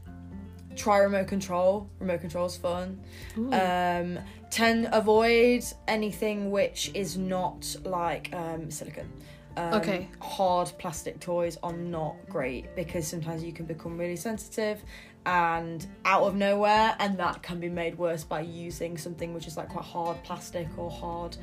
try 0.75 0.99
remote 0.99 1.27
control. 1.27 1.89
Remote 1.99 2.21
control's 2.21 2.55
fun. 2.55 2.99
Um 3.35 4.19
tend 4.49 4.89
avoid 4.91 5.63
anything 5.87 6.51
which 6.51 6.91
is 6.93 7.17
not 7.17 7.75
like 7.83 8.33
um 8.33 8.69
silicone. 8.69 9.11
Um, 9.57 9.73
Okay. 9.73 10.07
Hard 10.21 10.71
plastic 10.77 11.19
toys 11.19 11.57
are 11.63 11.73
not 11.73 12.15
great 12.29 12.75
because 12.75 13.07
sometimes 13.07 13.43
you 13.43 13.51
can 13.51 13.65
become 13.65 13.97
really 13.97 14.15
sensitive 14.15 14.83
and 15.25 15.85
out 16.05 16.23
of 16.23 16.35
nowhere, 16.35 16.95
and 16.99 17.17
that 17.17 17.41
can 17.41 17.59
be 17.59 17.67
made 17.67 17.97
worse 17.97 18.23
by 18.23 18.41
using 18.41 18.97
something 18.97 19.33
which 19.33 19.47
is 19.47 19.57
like 19.57 19.67
quite 19.67 19.83
hard 19.83 20.23
plastic 20.23 20.67
or 20.77 20.89
hard 20.89 21.35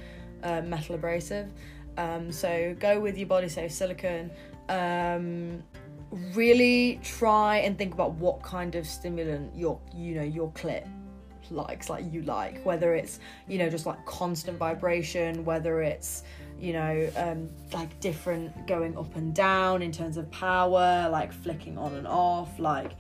uh, 0.45 0.63
metal 0.63 0.95
abrasive. 0.95 1.51
Um, 1.97 2.33
so 2.33 2.75
go 2.79 3.01
with 3.01 3.17
your 3.17 3.29
body 3.29 3.49
safe 3.49 3.73
silicone. 3.73 4.31
Um, 4.69 5.63
really 6.33 7.01
try 7.03 7.59
and 7.59 7.77
think 7.77 7.93
about 7.93 8.13
what 8.15 8.43
kind 8.43 8.75
of 8.77 8.87
stimulant 8.87 9.55
your 9.57 9.81
you 9.95 10.15
know 10.15 10.23
your 10.23 10.51
clit 10.53 10.87
likes 11.51 11.91
like 11.91 12.05
you 12.11 12.23
like 12.23 12.65
whether 12.65 12.95
it's 12.95 13.19
you 13.49 13.59
know 13.59 13.69
just 13.69 13.85
like 13.85 14.03
constant 14.07 14.57
vibration 14.57 15.45
whether 15.45 15.83
it's 15.83 16.23
you 16.59 16.73
know 16.73 17.11
um 17.17 17.51
like 17.73 17.99
different 18.01 18.67
going 18.67 18.97
up 18.97 19.15
and 19.17 19.35
down 19.35 19.83
in 19.83 19.93
terms 19.93 20.17
of 20.17 20.31
power 20.31 21.09
like 21.11 21.33
flicking 21.33 21.77
on 21.77 21.95
and 21.95 22.07
off 22.07 22.59
like 22.59 22.93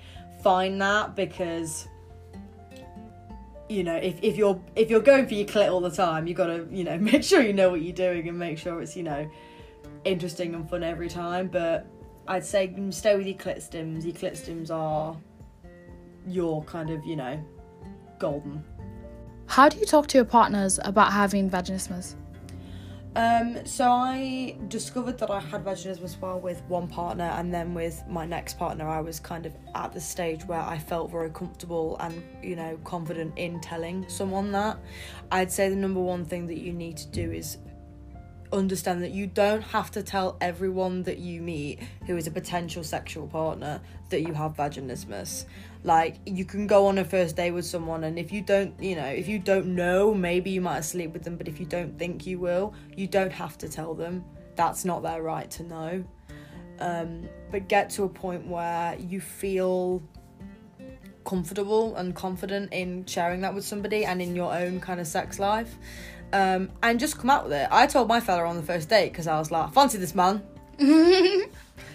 find 0.42 0.80
that 0.80 1.14
because 1.14 1.88
you 3.68 3.82
know 3.82 3.96
if, 3.96 4.18
if 4.22 4.36
you're 4.36 4.60
if 4.76 4.90
you're 4.90 5.00
going 5.00 5.26
for 5.26 5.34
your 5.34 5.46
clit 5.46 5.70
all 5.70 5.80
the 5.80 5.90
time 5.90 6.26
you 6.26 6.34
got 6.34 6.46
to 6.46 6.68
you 6.70 6.84
know 6.84 6.98
make 7.12 7.24
sure 7.24 7.40
you 7.40 7.52
know 7.52 7.70
what 7.70 7.82
you're 7.82 7.94
doing 7.94 8.28
and 8.28 8.38
make 8.38 8.58
sure 8.58 8.80
it's 8.80 8.96
you 8.96 9.02
know 9.02 9.28
interesting 10.04 10.54
and 10.54 10.68
fun 10.68 10.82
every 10.82 11.08
time 11.08 11.48
but 11.48 11.86
i'd 12.28 12.44
say 12.44 12.74
stay 12.90 13.16
with 13.16 13.26
your 13.26 13.36
clit 13.36 13.56
stims 13.56 14.04
your 14.04 14.12
clit 14.12 14.32
stims 14.32 14.70
are 14.70 15.16
you're 16.26 16.62
kind 16.62 16.90
of 16.90 17.04
you 17.04 17.16
know 17.16 17.42
golden. 18.18 18.64
How 19.46 19.68
do 19.68 19.78
you 19.78 19.84
talk 19.84 20.06
to 20.08 20.18
your 20.18 20.24
partners 20.24 20.80
about 20.84 21.12
having 21.12 21.50
vaginismus? 21.50 22.14
Um, 23.16 23.64
so 23.64 23.92
I 23.92 24.56
discovered 24.66 25.18
that 25.18 25.30
I 25.30 25.38
had 25.38 25.64
vaginismus 25.64 26.20
well 26.20 26.40
with 26.40 26.62
one 26.66 26.88
partner, 26.88 27.24
and 27.24 27.54
then 27.54 27.72
with 27.72 28.02
my 28.08 28.26
next 28.26 28.58
partner, 28.58 28.88
I 28.88 29.00
was 29.00 29.20
kind 29.20 29.46
of 29.46 29.54
at 29.76 29.92
the 29.92 30.00
stage 30.00 30.44
where 30.46 30.60
I 30.60 30.78
felt 30.78 31.12
very 31.12 31.30
comfortable 31.30 31.96
and 32.00 32.22
you 32.42 32.56
know 32.56 32.76
confident 32.82 33.38
in 33.38 33.60
telling 33.60 34.08
someone 34.08 34.50
that. 34.52 34.78
I'd 35.30 35.52
say 35.52 35.68
the 35.68 35.76
number 35.76 36.00
one 36.00 36.24
thing 36.24 36.46
that 36.46 36.58
you 36.58 36.72
need 36.72 36.96
to 36.96 37.06
do 37.08 37.30
is 37.30 37.58
understand 38.54 39.02
that 39.02 39.10
you 39.10 39.26
don't 39.26 39.62
have 39.62 39.90
to 39.92 40.02
tell 40.02 40.36
everyone 40.40 41.02
that 41.04 41.18
you 41.18 41.42
meet 41.42 41.80
who 42.06 42.16
is 42.16 42.26
a 42.26 42.30
potential 42.30 42.82
sexual 42.82 43.26
partner 43.26 43.80
that 44.10 44.22
you 44.22 44.32
have 44.32 44.56
vaginismus. 44.56 45.44
Like 45.82 46.16
you 46.24 46.44
can 46.44 46.66
go 46.66 46.86
on 46.86 46.98
a 46.98 47.04
first 47.04 47.36
date 47.36 47.50
with 47.50 47.66
someone 47.66 48.04
and 48.04 48.18
if 48.18 48.32
you 48.32 48.42
don't 48.42 48.80
you 48.82 48.96
know 48.96 49.06
if 49.06 49.28
you 49.28 49.38
don't 49.38 49.66
know 49.66 50.14
maybe 50.14 50.50
you 50.50 50.60
might 50.60 50.80
sleep 50.82 51.12
with 51.12 51.24
them 51.24 51.36
but 51.36 51.48
if 51.48 51.60
you 51.60 51.66
don't 51.66 51.98
think 51.98 52.26
you 52.26 52.38
will 52.38 52.74
you 52.96 53.06
don't 53.06 53.32
have 53.32 53.58
to 53.58 53.68
tell 53.68 53.94
them. 53.94 54.24
That's 54.56 54.84
not 54.84 55.02
their 55.02 55.22
right 55.22 55.50
to 55.52 55.62
know. 55.64 56.04
Um, 56.80 57.28
but 57.50 57.68
get 57.68 57.90
to 57.90 58.04
a 58.04 58.08
point 58.08 58.46
where 58.46 58.96
you 58.98 59.20
feel 59.20 60.02
comfortable 61.24 61.96
and 61.96 62.14
confident 62.14 62.72
in 62.72 63.04
sharing 63.06 63.40
that 63.40 63.54
with 63.54 63.64
somebody 63.64 64.04
and 64.04 64.20
in 64.20 64.36
your 64.36 64.54
own 64.54 64.80
kind 64.80 65.00
of 65.00 65.06
sex 65.06 65.38
life 65.38 65.76
um, 66.34 66.68
and 66.82 66.98
just 66.98 67.16
come 67.16 67.30
out 67.30 67.44
with 67.44 67.52
it. 67.52 67.68
I 67.70 67.86
told 67.86 68.08
my 68.08 68.18
fella 68.18 68.42
on 68.44 68.56
the 68.56 68.62
first 68.62 68.88
date 68.88 69.12
because 69.12 69.28
I 69.28 69.38
was 69.38 69.52
like, 69.52 69.72
fancy 69.72 69.98
this 69.98 70.16
man. 70.16 70.42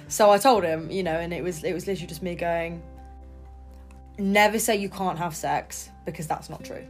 so 0.08 0.32
I 0.32 0.38
told 0.38 0.64
him, 0.64 0.90
you 0.90 1.04
know, 1.04 1.12
and 1.20 1.34
it 1.34 1.44
was 1.44 1.66
it 1.66 1.74
was 1.74 1.86
literally 1.86 2.08
just 2.08 2.24
me 2.24 2.36
going, 2.36 2.82
never 4.18 4.58
say 4.58 4.78
you 4.78 4.88
can't 4.88 5.18
have 5.18 5.36
sex 5.36 5.90
because 6.06 6.26
that's 6.26 6.50
not 6.50 6.64
true. 6.64 6.88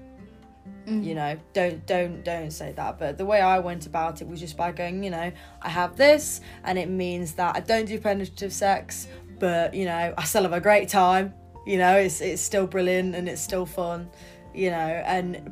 Mm. 0.86 1.04
You 1.04 1.16
know, 1.16 1.40
don't 1.54 1.84
don't 1.88 2.24
don't 2.24 2.52
say 2.52 2.72
that. 2.74 3.00
But 3.00 3.18
the 3.18 3.26
way 3.26 3.42
I 3.42 3.58
went 3.58 3.88
about 3.88 4.22
it 4.22 4.28
was 4.28 4.40
just 4.40 4.56
by 4.56 4.72
going, 4.72 5.04
you 5.04 5.10
know, 5.10 5.32
I 5.60 5.70
have 5.70 5.98
this, 5.98 6.42
and 6.64 6.78
it 6.78 6.88
means 6.88 7.34
that 7.34 7.56
I 7.56 7.62
don't 7.62 7.86
do 7.86 8.00
penetrative 8.00 8.54
sex, 8.54 9.08
but 9.40 9.74
you 9.74 9.86
know, 9.86 10.14
I 10.16 10.24
still 10.24 10.44
have 10.44 10.54
a 10.54 10.62
great 10.62 10.88
time. 10.88 11.34
You 11.66 11.80
know, 11.80 11.98
it's 11.98 12.22
it's 12.22 12.44
still 12.44 12.68
brilliant 12.68 13.16
and 13.16 13.28
it's 13.28 13.42
still 13.42 13.66
fun. 13.66 14.08
You 14.54 14.70
know, 14.70 14.78
and 14.78 15.52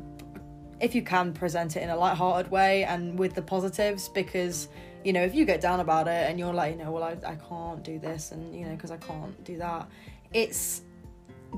if 0.80 0.94
you 0.94 1.02
can 1.02 1.32
present 1.32 1.76
it 1.76 1.82
in 1.82 1.90
a 1.90 1.96
light-hearted 1.96 2.50
way 2.50 2.84
and 2.84 3.18
with 3.18 3.34
the 3.34 3.42
positives 3.42 4.08
because 4.08 4.68
you 5.04 5.12
know 5.12 5.22
if 5.22 5.34
you 5.34 5.44
get 5.44 5.60
down 5.60 5.80
about 5.80 6.06
it 6.08 6.30
and 6.30 6.38
you're 6.38 6.52
like 6.54 6.76
you 6.76 6.82
know 6.84 6.90
well 6.90 7.02
i, 7.02 7.16
I 7.26 7.36
can't 7.36 7.82
do 7.82 7.98
this 7.98 8.32
and 8.32 8.54
you 8.54 8.64
know 8.66 8.72
because 8.74 8.90
i 8.90 8.96
can't 8.96 9.42
do 9.44 9.56
that 9.58 9.88
it's 10.32 10.82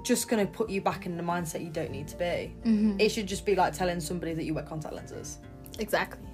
just 0.04 0.28
going 0.28 0.46
to 0.46 0.50
put 0.52 0.70
you 0.70 0.80
back 0.80 1.04
in 1.06 1.16
the 1.16 1.22
mindset 1.22 1.62
you 1.62 1.70
don't 1.70 1.90
need 1.90 2.08
to 2.08 2.16
be 2.16 2.54
Mm-hmm. 2.64 3.00
it 3.00 3.10
should 3.10 3.26
just 3.26 3.44
be 3.44 3.54
like 3.54 3.72
telling 3.72 4.00
somebody 4.00 4.34
that 4.34 4.44
you 4.44 4.54
wear 4.54 4.64
contact 4.64 4.94
lenses 4.94 5.38
Exactly. 5.78 6.28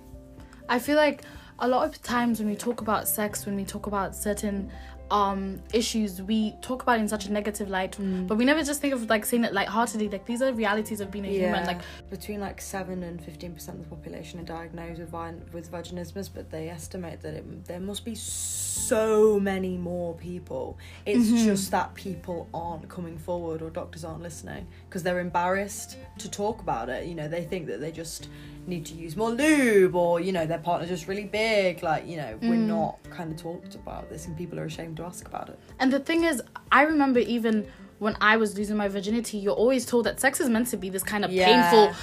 I 0.69 0.79
feel 0.79 0.97
like 0.97 1.23
a 1.61 1.69
lot 1.69 1.89
of 1.89 2.03
times 2.03 2.41
when 2.41 2.49
we 2.49 2.57
talk 2.57 2.81
about 2.81 3.07
sex, 3.09 3.47
when 3.47 3.55
we 3.57 3.65
talk 3.65 3.87
about 3.87 4.15
certain 4.15 4.71
um 5.11 5.61
issues, 5.73 6.21
we 6.21 6.55
talk 6.63 6.83
about 6.83 6.99
in 6.99 7.09
such 7.09 7.27
a 7.27 7.33
negative 7.33 7.69
light, 7.69 7.97
but 8.27 8.37
we 8.37 8.45
never 8.45 8.63
just 8.63 8.81
think 8.81 8.93
of 8.95 9.09
like 9.09 9.25
saying 9.25 9.45
it 9.45 9.53
lightheartedly. 9.53 10.09
Like 10.09 10.27
these 10.27 10.43
are 10.43 10.53
realities 10.53 11.01
of 11.01 11.11
being 11.11 11.25
a 11.27 11.29
human. 11.29 11.65
Like 11.67 11.81
between 12.11 12.41
like 12.41 12.61
7 12.61 13.03
and 13.03 13.21
15% 13.21 13.69
of 13.69 13.79
the 13.83 13.89
population 13.89 14.41
are 14.41 14.45
diagnosed 14.45 15.01
with 15.01 15.11
vi- 15.11 15.35
with 15.53 15.71
vaginismus 15.71 16.29
but 16.33 16.51
they 16.51 16.69
estimate 16.69 17.21
that 17.23 17.35
it, 17.35 17.65
there 17.67 17.81
must 17.81 18.05
be 18.05 18.15
so 18.15 19.39
many 19.41 19.77
more 19.77 20.15
people. 20.15 20.79
It's 21.05 21.29
just 21.45 21.71
that 21.71 21.95
people 21.95 22.49
aren't 22.55 22.89
coming 22.89 23.19
forward 23.19 23.63
or 23.63 23.71
doctors 23.71 24.05
aren't 24.05 24.23
listening 24.23 24.67
because 24.89 25.03
they're 25.03 25.21
embarrassed 25.21 25.97
to 26.19 26.31
talk 26.31 26.61
about 26.61 26.89
it. 26.89 27.07
You 27.07 27.15
know 27.15 27.29
they 27.29 27.45
think 27.45 27.67
that 27.67 27.81
they 27.81 27.93
just 27.93 28.29
need 28.67 28.85
to 28.87 28.95
use 28.95 29.17
more 29.17 29.31
lube 29.31 29.95
or 29.95 30.21
you 30.21 30.33
know 30.33 30.47
their 30.47 30.59
partner's 30.59 30.89
just 30.89 31.07
really 31.09 31.25
big 31.25 31.83
like 31.83 32.07
you 32.07 32.17
know 32.17 32.39
we're 32.43 32.55
mm. 32.55 32.67
not 32.67 32.99
kind 33.11 33.33
of 33.33 33.41
talked 33.41 33.75
about 33.75 34.09
this 34.09 34.27
and 34.27 34.37
people 34.37 34.59
are 34.59 34.65
ashamed 34.65 34.97
to 34.97 35.05
ask 35.05 35.27
about 35.27 35.49
it 35.49 35.59
And 35.79 35.93
the 35.93 36.01
thing 36.01 36.25
is, 36.25 36.43
I 36.73 36.83
remember 36.83 37.21
even 37.21 37.67
when 37.99 38.17
I 38.21 38.37
was 38.37 38.59
losing 38.59 38.77
my 38.77 38.89
virginity, 38.89 39.39
you're 39.39 39.55
always 39.55 39.87
told 39.87 40.05
that 40.05 40.21
sex 40.21 40.41
is 40.41 40.49
meant 40.49 40.69
to 40.69 40.77
be 40.77 40.91
this 40.91 41.03
kind 41.03 41.25
of 41.25 41.33
Yeah. 41.33 41.47
painful 41.47 41.97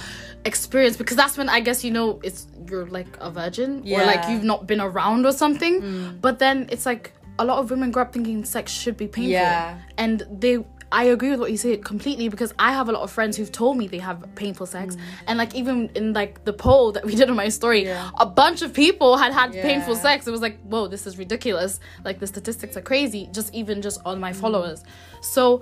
experience 0.44 0.96
because 0.96 1.16
that's 1.16 1.38
when 1.38 1.48
I 1.48 1.60
guess 1.60 1.84
you 1.84 1.90
know 1.90 2.20
it's 2.22 2.46
you're 2.68 2.86
like 2.86 3.16
a 3.20 3.30
virgin 3.30 3.82
or 3.86 4.04
like 4.04 4.28
you've 4.28 4.44
not 4.44 4.66
been 4.66 4.80
around 4.80 5.26
or 5.26 5.32
something. 5.32 5.80
Mm. 5.82 6.20
But 6.20 6.38
then 6.38 6.68
it's 6.70 6.86
like 6.86 7.12
a 7.38 7.44
lot 7.44 7.58
of 7.58 7.70
women 7.70 7.90
grow 7.90 8.02
up 8.02 8.12
thinking 8.12 8.44
sex 8.44 8.72
should 8.72 8.96
be 8.96 9.06
painful. 9.06 9.32
Yeah. 9.32 9.78
And 9.98 10.26
they 10.30 10.64
I 11.00 11.04
agree 11.16 11.30
with 11.32 11.40
what 11.40 11.50
you 11.50 11.56
say 11.56 11.76
completely 11.76 12.26
because 12.34 12.52
I 12.68 12.70
have 12.78 12.88
a 12.88 12.92
lot 12.92 13.02
of 13.02 13.10
friends 13.10 13.36
who've 13.36 13.50
told 13.62 13.74
me 13.80 13.84
they 13.88 14.02
have 14.10 14.18
painful 14.42 14.66
sex, 14.76 14.96
and 15.26 15.34
like 15.42 15.52
even 15.60 15.76
in 15.98 16.12
like 16.20 16.44
the 16.48 16.52
poll 16.52 16.92
that 16.92 17.04
we 17.08 17.14
did 17.20 17.28
on 17.28 17.36
my 17.44 17.48
story, 17.60 17.82
Yeah. 17.84 18.10
a 18.26 18.26
bunch 18.42 18.62
of 18.66 18.70
people 18.72 19.10
had 19.16 19.32
had 19.40 19.48
painful 19.68 19.96
sex. 19.96 20.26
It 20.28 20.30
was 20.30 20.40
like, 20.40 20.56
whoa, 20.72 20.86
this 20.94 21.06
is 21.08 21.18
ridiculous. 21.24 21.80
Like 22.04 22.18
the 22.20 22.28
statistics 22.34 22.76
are 22.78 22.82
crazy. 22.92 23.22
Just 23.38 23.48
even 23.60 23.82
just 23.82 23.98
on 24.10 24.16
my 24.26 24.32
followers. 24.32 24.78
So, 25.20 25.60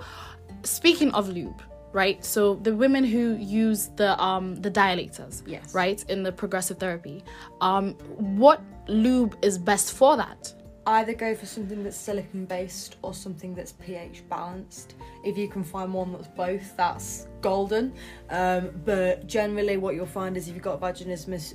speaking 0.63 1.11
of 1.13 1.29
lube, 1.29 1.61
right? 1.93 2.23
So 2.33 2.55
the 2.67 2.73
women 2.83 3.03
who 3.03 3.35
use 3.67 3.81
the 4.01 4.09
um 4.23 4.45
the 4.65 4.71
dilators, 4.71 5.41
Yes. 5.45 5.73
right, 5.73 5.99
in 6.13 6.23
the 6.27 6.31
progressive 6.31 6.77
therapy, 6.83 7.23
um, 7.61 7.93
what 8.39 8.61
lube 8.87 9.33
is 9.41 9.57
best 9.57 9.93
for 9.93 10.15
that? 10.23 10.53
Either 10.85 11.13
go 11.13 11.33
for 11.33 11.45
something 11.45 11.83
that's 11.83 11.95
silicone 11.95 12.45
based 12.45 12.97
or 13.01 13.13
something 13.13 13.55
that's 13.55 13.71
pH 13.71 14.23
balanced. 14.29 14.95
If 15.23 15.37
you 15.37 15.47
can 15.47 15.63
find 15.63 15.93
one 15.93 16.11
that's 16.11 16.27
both, 16.27 16.75
that's 16.75 17.27
golden. 17.41 17.93
Um, 18.29 18.71
but 18.83 19.25
generally, 19.25 19.77
what 19.77 19.95
you'll 19.95 20.05
find 20.05 20.35
is 20.35 20.47
if 20.47 20.55
you've 20.55 20.63
got 20.63 20.81
vaginismus, 20.81 21.53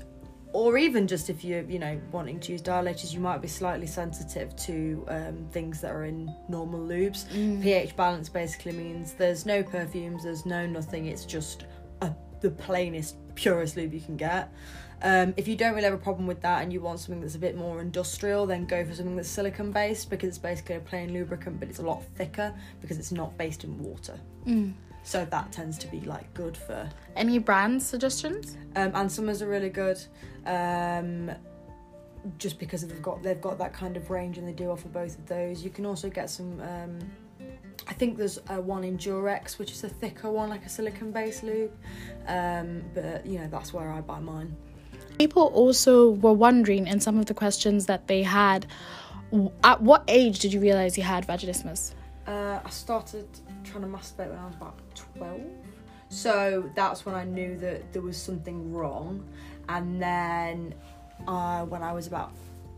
or 0.52 0.78
even 0.78 1.06
just 1.06 1.28
if 1.28 1.44
you're, 1.44 1.62
you 1.62 1.78
know, 1.78 2.00
wanting 2.10 2.40
to 2.40 2.52
use 2.52 2.62
dilators, 2.62 3.12
you 3.12 3.20
might 3.20 3.42
be 3.42 3.48
slightly 3.48 3.86
sensitive 3.86 4.56
to 4.56 5.04
um, 5.08 5.46
things 5.52 5.80
that 5.82 5.92
are 5.92 6.04
in 6.04 6.34
normal 6.48 6.80
lubes. 6.80 7.30
pH 7.62 7.94
balance 7.96 8.30
basically 8.30 8.72
means 8.72 9.12
there's 9.12 9.44
no 9.44 9.62
perfumes, 9.62 10.24
there's 10.24 10.46
no 10.46 10.66
nothing. 10.66 11.06
It's 11.06 11.26
just 11.26 11.66
a, 12.00 12.10
the 12.40 12.50
plainest, 12.50 13.16
purest 13.34 13.76
lube 13.76 13.92
you 13.92 14.00
can 14.00 14.16
get. 14.16 14.50
Um, 15.02 15.32
if 15.36 15.46
you 15.46 15.54
don't 15.54 15.74
really 15.74 15.84
have 15.84 15.94
a 15.94 15.98
problem 15.98 16.26
with 16.26 16.40
that 16.42 16.62
and 16.62 16.72
you 16.72 16.80
want 16.80 16.98
something 17.00 17.20
that's 17.20 17.36
a 17.36 17.38
bit 17.38 17.56
more 17.56 17.80
industrial, 17.80 18.46
then 18.46 18.66
go 18.66 18.84
for 18.84 18.94
something 18.94 19.16
that's 19.16 19.28
silicone 19.28 19.70
based 19.70 20.10
because 20.10 20.30
it's 20.30 20.38
basically 20.38 20.76
a 20.76 20.80
plain 20.80 21.12
lubricant, 21.12 21.60
but 21.60 21.68
it's 21.68 21.78
a 21.78 21.82
lot 21.82 22.02
thicker 22.16 22.52
because 22.80 22.98
it's 22.98 23.12
not 23.12 23.36
based 23.38 23.64
in 23.64 23.78
water. 23.78 24.18
So 25.04 25.24
that 25.24 25.52
tends 25.52 25.78
to 25.78 25.86
be 25.86 26.00
like 26.00 26.32
good 26.34 26.56
for. 26.56 26.88
Any 27.16 27.38
brand 27.38 27.82
suggestions? 27.82 28.56
Um, 28.76 28.92
Ann 28.94 29.08
Summers 29.08 29.40
are 29.40 29.48
really 29.48 29.70
good, 29.70 29.98
um, 30.44 31.30
just 32.36 32.58
because 32.58 32.86
they've 32.86 33.00
got 33.00 33.22
they've 33.22 33.40
got 33.40 33.58
that 33.58 33.72
kind 33.72 33.96
of 33.96 34.10
range 34.10 34.36
and 34.36 34.46
they 34.46 34.52
do 34.52 34.70
offer 34.70 34.88
both 34.88 35.16
of 35.16 35.26
those. 35.26 35.62
You 35.62 35.70
can 35.70 35.86
also 35.86 36.10
get 36.10 36.28
some. 36.28 36.60
Um, 36.60 36.98
I 37.86 37.94
think 37.94 38.18
there's 38.18 38.38
uh, 38.50 38.60
one 38.60 38.84
in 38.84 38.98
Durex, 38.98 39.58
which 39.58 39.72
is 39.72 39.82
a 39.82 39.88
thicker 39.88 40.30
one, 40.30 40.50
like 40.50 40.66
a 40.66 40.68
silicone 40.68 41.10
based 41.10 41.42
lube. 41.42 41.72
Um, 42.26 42.82
but 42.92 43.24
you 43.24 43.38
know 43.38 43.48
that's 43.48 43.72
where 43.72 43.90
I 43.90 44.02
buy 44.02 44.18
mine. 44.18 44.54
People 45.18 45.44
also 45.54 46.10
were 46.10 46.32
wondering 46.32 46.86
in 46.86 47.00
some 47.00 47.18
of 47.18 47.26
the 47.26 47.34
questions 47.34 47.86
that 47.86 48.06
they 48.06 48.22
had, 48.22 48.66
at 49.64 49.82
what 49.82 50.04
age 50.06 50.38
did 50.38 50.52
you 50.52 50.60
realize 50.60 50.96
you 50.96 51.02
had 51.02 51.26
vaginismus? 51.26 51.92
Uh, 52.26 52.60
I 52.64 52.70
started 52.70 53.26
trying 53.64 53.82
to 53.82 53.88
masturbate 53.88 54.30
when 54.30 54.38
I 54.38 54.46
was 54.46 54.54
about 54.54 54.78
12. 54.94 55.40
So 56.08 56.70
that's 56.74 57.04
when 57.04 57.14
I 57.14 57.24
knew 57.24 57.58
that 57.58 57.92
there 57.92 58.02
was 58.02 58.16
something 58.16 58.72
wrong. 58.72 59.26
And 59.68 60.00
then 60.00 60.74
uh, 61.26 61.64
when 61.64 61.82
I 61.82 61.92
was 61.92 62.06
about 62.06 62.32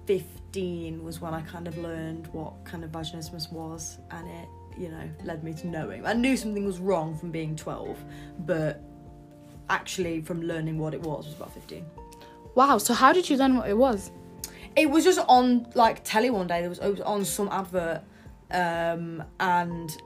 15 0.06 1.04
was 1.04 1.20
when 1.20 1.34
I 1.34 1.42
kind 1.42 1.68
of 1.68 1.76
learned 1.78 2.26
what 2.28 2.52
kind 2.64 2.84
of 2.84 2.90
vaginismus 2.90 3.52
was. 3.52 3.98
And 4.10 4.26
it, 4.28 4.48
you 4.78 4.88
know, 4.88 5.08
led 5.24 5.44
me 5.44 5.52
to 5.54 5.66
knowing. 5.66 6.06
I 6.06 6.14
knew 6.14 6.36
something 6.36 6.64
was 6.64 6.78
wrong 6.78 7.16
from 7.16 7.30
being 7.30 7.54
12, 7.54 8.02
but 8.40 8.82
actually 9.68 10.20
from 10.22 10.42
learning 10.42 10.78
what 10.78 10.94
it 10.94 11.00
was 11.00 11.26
was 11.26 11.34
about 11.34 11.52
15. 11.52 11.84
Wow, 12.54 12.78
so 12.78 12.94
how 12.94 13.12
did 13.12 13.28
you 13.28 13.36
learn 13.36 13.56
what 13.56 13.68
it 13.68 13.76
was? 13.76 14.10
It 14.76 14.88
was 14.90 15.04
just 15.04 15.20
on 15.28 15.66
like 15.74 16.02
telly 16.04 16.30
one 16.30 16.46
day. 16.46 16.60
There 16.60 16.68
was 16.68 16.78
it 16.78 16.90
was 16.90 17.00
on 17.00 17.24
some 17.24 17.48
advert, 17.48 18.02
um, 18.50 19.22
and 19.38 19.96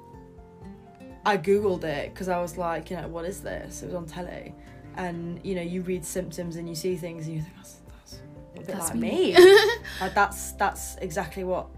I 1.26 1.36
googled 1.38 1.84
it 1.84 2.12
because 2.12 2.28
I 2.28 2.40
was 2.40 2.56
like, 2.56 2.90
you 2.90 2.96
know, 2.96 3.08
what 3.08 3.24
is 3.24 3.40
this? 3.40 3.82
It 3.82 3.86
was 3.86 3.94
on 3.94 4.06
telly, 4.06 4.54
and 4.96 5.40
you 5.44 5.54
know, 5.54 5.62
you 5.62 5.82
read 5.82 6.04
symptoms 6.04 6.56
and 6.56 6.68
you 6.68 6.74
see 6.74 6.96
things 6.96 7.26
and 7.26 7.36
you 7.36 7.42
think 7.42 7.56
that's, 7.56 7.80
that's 7.88 8.20
a 8.54 8.58
bit 8.58 8.66
That's 8.66 8.90
like 8.90 8.98
me." 8.98 9.34
me. 9.34 9.58
like 10.00 10.14
that's 10.14 10.52
that's 10.52 10.96
exactly 10.96 11.44
what 11.44 11.68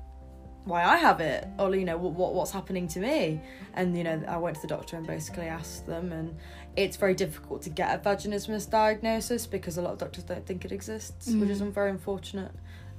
why 0.67 0.85
I 0.85 0.97
have 0.97 1.21
it, 1.21 1.47
or 1.61 1.75
you 1.75 1.85
know, 1.85 1.97
what, 1.97 2.13
what 2.15 2.35
what's 2.35 2.51
happening 2.51 2.89
to 2.89 2.99
me. 2.99 3.41
And 3.75 3.97
you 3.97 4.03
know, 4.05 4.23
I 4.27 4.37
went 4.37 4.57
to 4.57 4.63
the 4.63 4.69
doctor 4.69 4.97
and 4.97 5.07
basically 5.07 5.47
asked 5.47 5.87
them, 5.87 6.13
and 6.13 6.37
it's 6.77 6.97
very 6.97 7.15
difficult 7.15 7.63
to 7.63 7.71
get 7.71 7.95
a 7.95 7.99
vaginismus 7.99 8.69
diagnosis 8.69 9.47
because 9.47 9.79
a 9.79 9.83
lot 9.83 9.93
of 9.95 9.99
doctors 9.99 10.25
don't 10.25 10.45
think 10.47 10.65
it 10.65 10.73
exists, 10.73 11.29
which 11.29 11.49
is 11.51 11.61
very 11.61 11.91
unfortunate. 11.91 12.53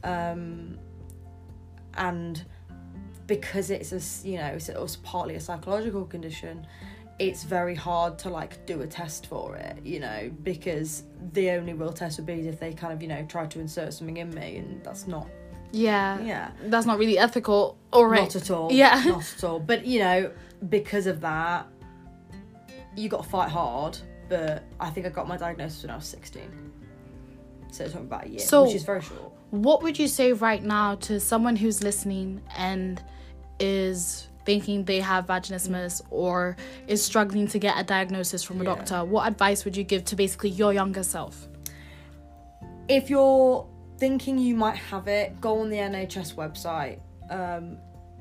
Um, 0.03 0.77
and 1.96 2.43
because 3.27 3.69
it's 3.72 3.91
a 3.91 4.27
you 4.27 4.38
know 4.38 4.48
it's, 4.48 4.69
it's 4.69 4.96
partly 4.98 5.36
a 5.36 5.39
psychological 5.39 6.05
condition, 6.05 6.65
it's 7.19 7.43
very 7.43 7.75
hard 7.75 8.17
to 8.19 8.29
like 8.29 8.65
do 8.65 8.81
a 8.81 8.88
test 8.88 9.27
for 9.27 9.55
it, 9.55 9.77
you 9.84 10.00
know, 10.00 10.31
because 10.43 11.03
the 11.34 11.51
only 11.51 11.74
real 11.74 11.91
test 11.93 12.17
would 12.17 12.25
be 12.27 12.48
if 12.48 12.60
they 12.60 12.74
kind 12.74 12.93
of, 12.93 13.01
you 13.01 13.07
know, 13.07 13.25
try 13.27 13.46
to 13.48 13.60
insert 13.60 13.93
something 13.93 14.17
in 14.17 14.34
me, 14.34 14.57
and 14.57 14.84
that's 14.84 15.07
not, 15.07 15.27
Yeah. 15.72 16.19
yeah, 16.22 16.51
That's 16.65 16.86
not 16.86 17.00
really 17.00 17.17
ethical 17.17 17.77
or 17.91 18.07
right. 18.10 18.22
not 18.22 18.36
at 18.36 18.51
all. 18.51 18.72
Yeah. 18.72 19.01
not 19.05 19.34
at 19.38 19.43
all. 19.43 19.60
But 19.60 19.86
you 19.86 20.00
know, 20.00 20.31
because 20.69 21.07
of 21.07 21.22
that, 21.22 21.67
you 22.97 23.07
got 23.09 23.23
to 23.23 23.29
fight 23.29 23.49
hard. 23.49 23.97
But 24.29 24.63
I 24.79 24.89
think 24.89 25.05
I 25.05 25.09
got 25.09 25.27
my 25.27 25.37
diagnosis 25.37 25.83
when 25.83 25.91
I 25.91 25.95
was 25.95 26.05
sixteen, 26.05 26.51
so 27.71 27.85
it's 27.85 27.93
about 27.95 28.25
a 28.25 28.29
year, 28.29 28.39
So- 28.39 28.63
which 28.65 28.75
is 28.75 28.83
very 28.83 29.01
short. 29.01 29.31
What 29.51 29.81
would 29.83 29.97
you 29.97 30.09
say 30.09 30.33
right 30.33 30.61
now 30.61 30.95
to 30.95 31.19
someone 31.21 31.55
who's 31.55 31.81
listening 31.81 32.41
and 32.57 33.01
is 33.61 34.27
thinking 34.45 34.83
they 34.83 34.99
have 34.99 35.25
vaginismus 35.27 36.01
or 36.09 36.57
is 36.87 37.01
struggling 37.03 37.47
to 37.47 37.59
get 37.59 37.79
a 37.79 37.83
diagnosis 37.83 38.43
from 38.43 38.59
a 38.59 38.63
Yeah. 38.65 38.75
doctor? 38.75 39.05
What 39.05 39.25
advice 39.27 39.63
would 39.63 39.77
you 39.77 39.85
give 39.85 40.03
to 40.05 40.15
basically 40.17 40.49
your 40.49 40.73
younger 40.73 41.03
self? 41.03 41.47
if 42.89 43.09
you're 43.09 43.67
thinking 43.97 44.37
you 44.37 44.55
might 44.55 44.77
have 44.77 45.09
it, 45.09 45.41
go 45.41 45.59
on 45.59 45.69
the 45.69 45.75
NHS 45.77 46.33
website. 46.35 46.99
Um, 47.29 47.77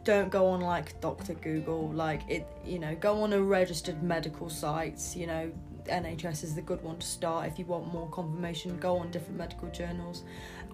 don't 0.06 0.30
go 0.30 0.46
on 0.46 0.60
like 0.60 0.98
Dr. 1.00 1.34
Google, 1.34 1.90
like 1.90 2.22
it, 2.28 2.46
you 2.64 2.78
know, 2.78 2.94
go 2.94 3.22
on 3.22 3.32
a 3.32 3.42
registered 3.42 4.02
medical 4.04 4.48
sites, 4.48 5.16
you 5.16 5.26
know, 5.26 5.50
NHS 5.86 6.44
is 6.44 6.54
the 6.54 6.62
good 6.62 6.80
one 6.82 6.96
to 6.98 7.06
start. 7.06 7.48
If 7.48 7.58
you 7.58 7.64
want 7.66 7.92
more 7.92 8.08
confirmation, 8.10 8.78
go 8.78 8.96
on 8.98 9.10
different 9.10 9.36
medical 9.36 9.68
journals 9.68 10.22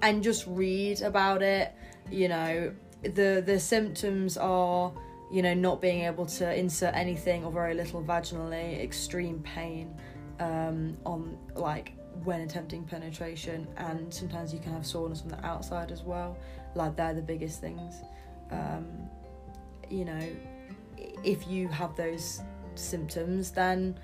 and 0.03 0.23
just 0.23 0.47
read 0.47 1.01
about 1.01 1.43
it. 1.43 1.75
You 2.11 2.29
know, 2.29 2.73
the 3.03 3.43
the 3.45 3.59
symptoms 3.59 4.37
are, 4.37 4.93
you 5.33 5.41
know, 5.41 5.55
not 5.55 5.81
being 5.81 6.03
able 6.03 6.27
to 6.27 6.55
insert 6.55 6.95
anything 6.95 7.43
or 7.45 7.51
very 7.51 7.75
little 7.75 8.03
vaginally, 8.03 8.83
extreme 8.83 9.41
pain 9.41 9.95
um, 10.41 10.97
on 11.07 11.39
like 11.55 11.95
when 12.23 12.43
attempting 12.43 12.85
penetration, 12.85 13.67
and 13.79 14.13
sometimes 14.13 14.53
you 14.53 14.61
can 14.61 14.73
have 14.75 14.85
soreness 14.85 15.23
from 15.23 15.31
the 15.31 15.45
outside 15.45 15.91
as 15.91 16.03
well. 16.03 16.37
Like 16.75 16.97
they're 16.97 17.15
the 17.15 17.23
biggest 17.23 17.63
things. 17.63 18.03
Um, 18.51 19.09
you 19.93 20.05
know, 20.05 20.29
if 21.23 21.47
you 21.47 21.69
have 21.69 21.97
those 21.97 22.41
symptoms, 22.75 23.51
then 23.51 23.99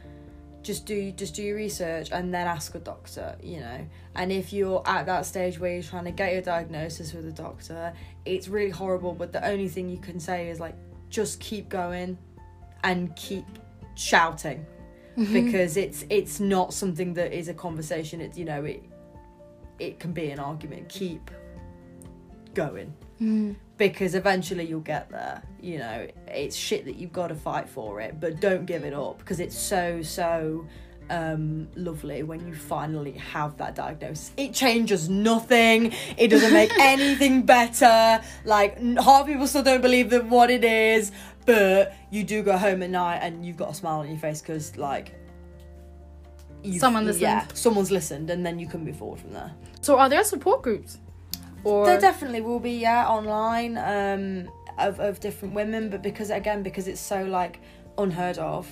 just 0.63 0.87
do 0.87 1.13
just 1.13 1.35
do 1.35 1.43
your 1.43 1.57
research 1.57 2.11
and 2.13 2.33
then 2.33 2.47
ask 2.47 2.75
a 2.75 2.79
doctor. 2.79 3.37
You 3.43 3.61
know, 3.61 3.87
and 4.15 4.31
if 4.31 4.53
you're 4.53 4.83
at 4.87 5.07
that 5.07 5.27
stage 5.27 5.59
where 5.59 5.75
you're 5.75 5.83
trying 5.83 6.05
to 6.05 6.11
get 6.11 6.33
your 6.33 6.43
diagnosis 6.43 7.13
with 7.13 7.27
a 7.27 7.33
doctor, 7.33 7.93
it's 8.25 8.49
really 8.49 8.71
horrible. 8.71 9.13
But 9.13 9.33
the 9.33 9.45
only 9.47 9.69
thing 9.69 9.89
you 9.89 9.99
can 9.99 10.21
say 10.21 10.49
is 10.51 10.61
like, 10.61 10.75
just 11.11 11.41
keep 11.41 11.69
going, 11.69 12.19
and 12.85 13.15
keep 13.17 13.47
shouting. 13.95 14.65
Mm-hmm. 15.17 15.33
Because 15.33 15.77
it's 15.77 16.05
it's 16.11 16.39
not 16.39 16.73
something 16.73 17.15
that 17.15 17.33
is 17.33 17.49
a 17.49 17.55
conversation. 17.55 18.21
It's 18.21 18.39
you 18.39 18.45
know 18.45 18.65
it 18.65 18.85
it 19.79 19.99
can 19.99 20.13
be 20.13 20.31
an 20.31 20.39
argument. 20.39 20.89
Keep 20.89 21.31
going 22.55 22.93
mm. 23.21 23.55
Because 23.79 24.15
eventually 24.15 24.65
you'll 24.65 24.81
get 24.81 25.09
there 25.11 25.43
you 25.61 25.79
know. 25.79 26.07
It's 26.29 26.55
shit 26.57 26.85
that 26.85 26.97
you've 26.97 27.13
got 27.13 27.29
to 27.29 27.35
fight 27.35 27.69
for 27.69 28.01
it 28.01 28.21
but 28.21 28.41
don't 28.41 28.67
give 28.67 28.85
it 28.85 28.93
up 28.93 29.19
because 29.19 29.41
it's 29.41 29.57
so 29.59 30.03
so 30.03 30.67
um 31.11 31.67
lovely 31.75 32.23
when 32.23 32.47
you 32.47 32.55
finally 32.55 33.13
have 33.13 33.57
that 33.57 33.75
diagnosis. 33.75 34.33
It 34.37 34.53
changes 34.53 35.09
nothing. 35.09 35.93
It 36.19 36.29
doesn't 36.29 36.53
make 36.53 36.71
anything 36.79 37.43
better. 37.43 38.23
Like 38.45 38.79
half 38.99 39.27
people 39.27 39.47
still 39.47 39.63
don't 39.63 39.81
believe 39.81 40.11
that 40.11 40.27
what 40.27 40.51
it 40.51 40.65
is 40.65 41.13
but 41.47 41.95
you 42.11 42.25
do 42.25 42.43
go 42.43 42.59
home 42.59 42.83
at 42.83 42.91
night 42.91 43.21
and 43.23 43.47
you've 43.47 43.57
got 43.57 43.71
a 43.71 43.75
smile 43.75 44.01
on 44.01 44.09
your 44.09 44.19
face 44.19 44.43
because 44.43 44.77
like 44.77 45.15
Someone 46.77 47.07
listened. 47.07 47.23
yeah 47.23 47.47
someone's 47.55 47.91
listened 47.91 48.29
and 48.31 48.45
then 48.45 48.59
you 48.59 48.67
can 48.67 48.85
move 48.85 48.97
forward 48.97 49.21
from 49.21 49.33
there. 49.33 49.53
So 49.81 49.99
are 49.99 50.09
there 50.09 50.25
support 50.25 50.63
groups? 50.63 50.99
Or 51.65 51.87
there 51.87 52.01
definitely 52.01 52.41
will 52.41 52.61
be, 52.61 52.73
yeah, 52.73 53.07
online 53.09 53.77
um, 53.79 54.51
of 54.79 55.01
of 55.01 55.21
different 55.21 55.55
women, 55.55 55.91
but 55.91 56.03
because 56.03 56.31
again, 56.31 56.63
because 56.63 56.89
it's 56.89 57.01
so 57.01 57.25
like 57.25 57.61
unheard 57.97 58.39
of, 58.39 58.69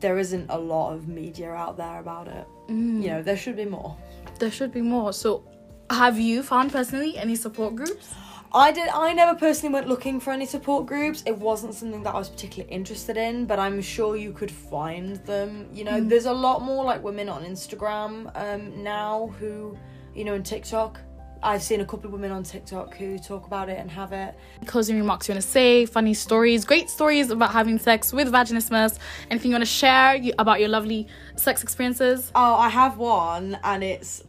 there 0.00 0.18
isn't 0.18 0.46
a 0.50 0.58
lot 0.58 0.94
of 0.94 1.08
media 1.08 1.50
out 1.52 1.76
there 1.76 2.00
about 2.00 2.28
it. 2.28 2.46
Mm. 2.68 3.02
You 3.02 3.08
know, 3.10 3.22
there 3.22 3.36
should 3.36 3.56
be 3.56 3.64
more. 3.64 3.96
there 4.38 4.50
should 4.50 4.72
be 4.72 4.82
more. 4.82 5.12
So 5.12 5.44
have 5.90 6.18
you 6.18 6.42
found 6.42 6.72
personally 6.72 7.18
any 7.18 7.34
support 7.36 7.74
groups? 7.76 8.14
I 8.50 8.72
did. 8.72 8.88
I 8.88 9.12
never 9.12 9.38
personally 9.38 9.74
went 9.74 9.88
looking 9.88 10.20
for 10.20 10.32
any 10.32 10.46
support 10.46 10.86
groups. 10.86 11.22
It 11.26 11.36
wasn't 11.36 11.74
something 11.74 12.02
that 12.04 12.14
I 12.14 12.18
was 12.18 12.30
particularly 12.30 12.72
interested 12.72 13.18
in, 13.18 13.44
but 13.44 13.58
I'm 13.58 13.82
sure 13.82 14.16
you 14.16 14.32
could 14.32 14.50
find 14.50 15.16
them. 15.26 15.68
You 15.70 15.84
know, 15.84 16.00
there's 16.00 16.24
a 16.24 16.32
lot 16.32 16.62
more 16.62 16.82
like 16.82 17.02
women 17.02 17.28
on 17.28 17.44
Instagram 17.44 18.30
um, 18.34 18.82
now 18.82 19.34
who, 19.38 19.76
you 20.14 20.24
know, 20.24 20.32
and 20.32 20.46
TikTok. 20.46 20.98
I've 21.42 21.62
seen 21.62 21.80
a 21.80 21.84
couple 21.84 22.06
of 22.06 22.12
women 22.12 22.32
on 22.32 22.42
TikTok 22.42 22.96
who 22.96 23.18
talk 23.18 23.46
about 23.46 23.68
it 23.68 23.78
and 23.78 23.90
have 23.90 24.12
it. 24.12 24.34
Closing 24.66 24.98
remarks 24.98 25.28
you 25.28 25.34
want 25.34 25.42
to 25.42 25.48
say, 25.48 25.86
funny 25.86 26.14
stories, 26.14 26.64
great 26.64 26.90
stories 26.90 27.30
about 27.30 27.52
having 27.52 27.78
sex 27.78 28.12
with 28.12 28.28
vaginismus, 28.28 28.98
anything 29.30 29.50
you 29.50 29.54
want 29.54 29.62
to 29.62 29.70
share 29.70 30.20
about 30.38 30.60
your 30.60 30.68
lovely 30.68 31.06
sex 31.36 31.62
experiences? 31.62 32.32
Oh, 32.34 32.54
I 32.54 32.68
have 32.68 32.98
one, 32.98 33.58
and 33.62 33.84
it's 33.84 34.24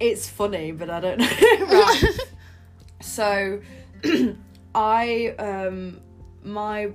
it's 0.00 0.28
funny, 0.28 0.72
but 0.72 0.90
I 0.90 1.00
don't 1.00 1.18
know. 1.20 1.26
right. 1.26 2.04
So, 3.02 3.60
I 4.74 5.34
um 5.38 6.00
my 6.42 6.90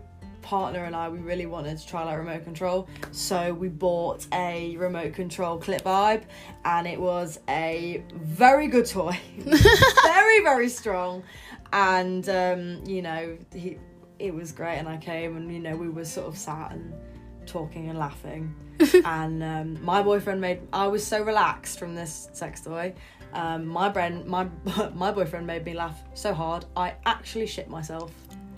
partner 0.51 0.83
and 0.83 0.93
I 0.93 1.07
we 1.07 1.19
really 1.19 1.45
wanted 1.45 1.77
to 1.77 1.87
try 1.87 2.03
like 2.03 2.17
remote 2.17 2.43
control, 2.43 2.89
so 3.11 3.53
we 3.53 3.69
bought 3.69 4.27
a 4.33 4.75
remote 4.75 5.13
control 5.13 5.57
clip 5.57 5.83
vibe, 5.83 6.23
and 6.65 6.85
it 6.85 6.99
was 6.99 7.39
a 7.47 8.03
very 8.11 8.67
good 8.67 8.85
toy, 8.85 9.17
very 10.03 10.43
very 10.43 10.67
strong, 10.67 11.23
and 11.71 12.27
um 12.27 12.83
you 12.85 13.01
know 13.01 13.37
he 13.55 13.77
it 14.19 14.33
was 14.35 14.51
great, 14.51 14.77
and 14.79 14.89
I 14.89 14.97
came 14.97 15.37
and 15.37 15.49
you 15.49 15.59
know 15.59 15.77
we 15.77 15.87
were 15.87 16.03
sort 16.03 16.27
of 16.27 16.37
sat 16.37 16.73
and 16.73 16.93
talking 17.45 17.89
and 17.89 17.97
laughing 17.97 18.53
and 19.05 19.41
um, 19.41 19.83
my 19.83 20.01
boyfriend 20.01 20.41
made 20.41 20.59
I 20.73 20.87
was 20.87 21.05
so 21.05 21.23
relaxed 21.23 21.79
from 21.79 21.95
this 21.95 22.29
sex 22.33 22.61
toy. 22.61 22.93
Um, 23.33 23.65
my 23.65 23.87
brain, 23.87 24.27
my 24.27 24.47
my 24.93 25.11
boyfriend 25.13 25.47
made 25.47 25.63
me 25.63 25.73
laugh 25.73 25.99
so 26.13 26.33
hard 26.33 26.65
I 26.75 26.95
actually 27.05 27.47
shit 27.47 27.69
myself. 27.69 28.11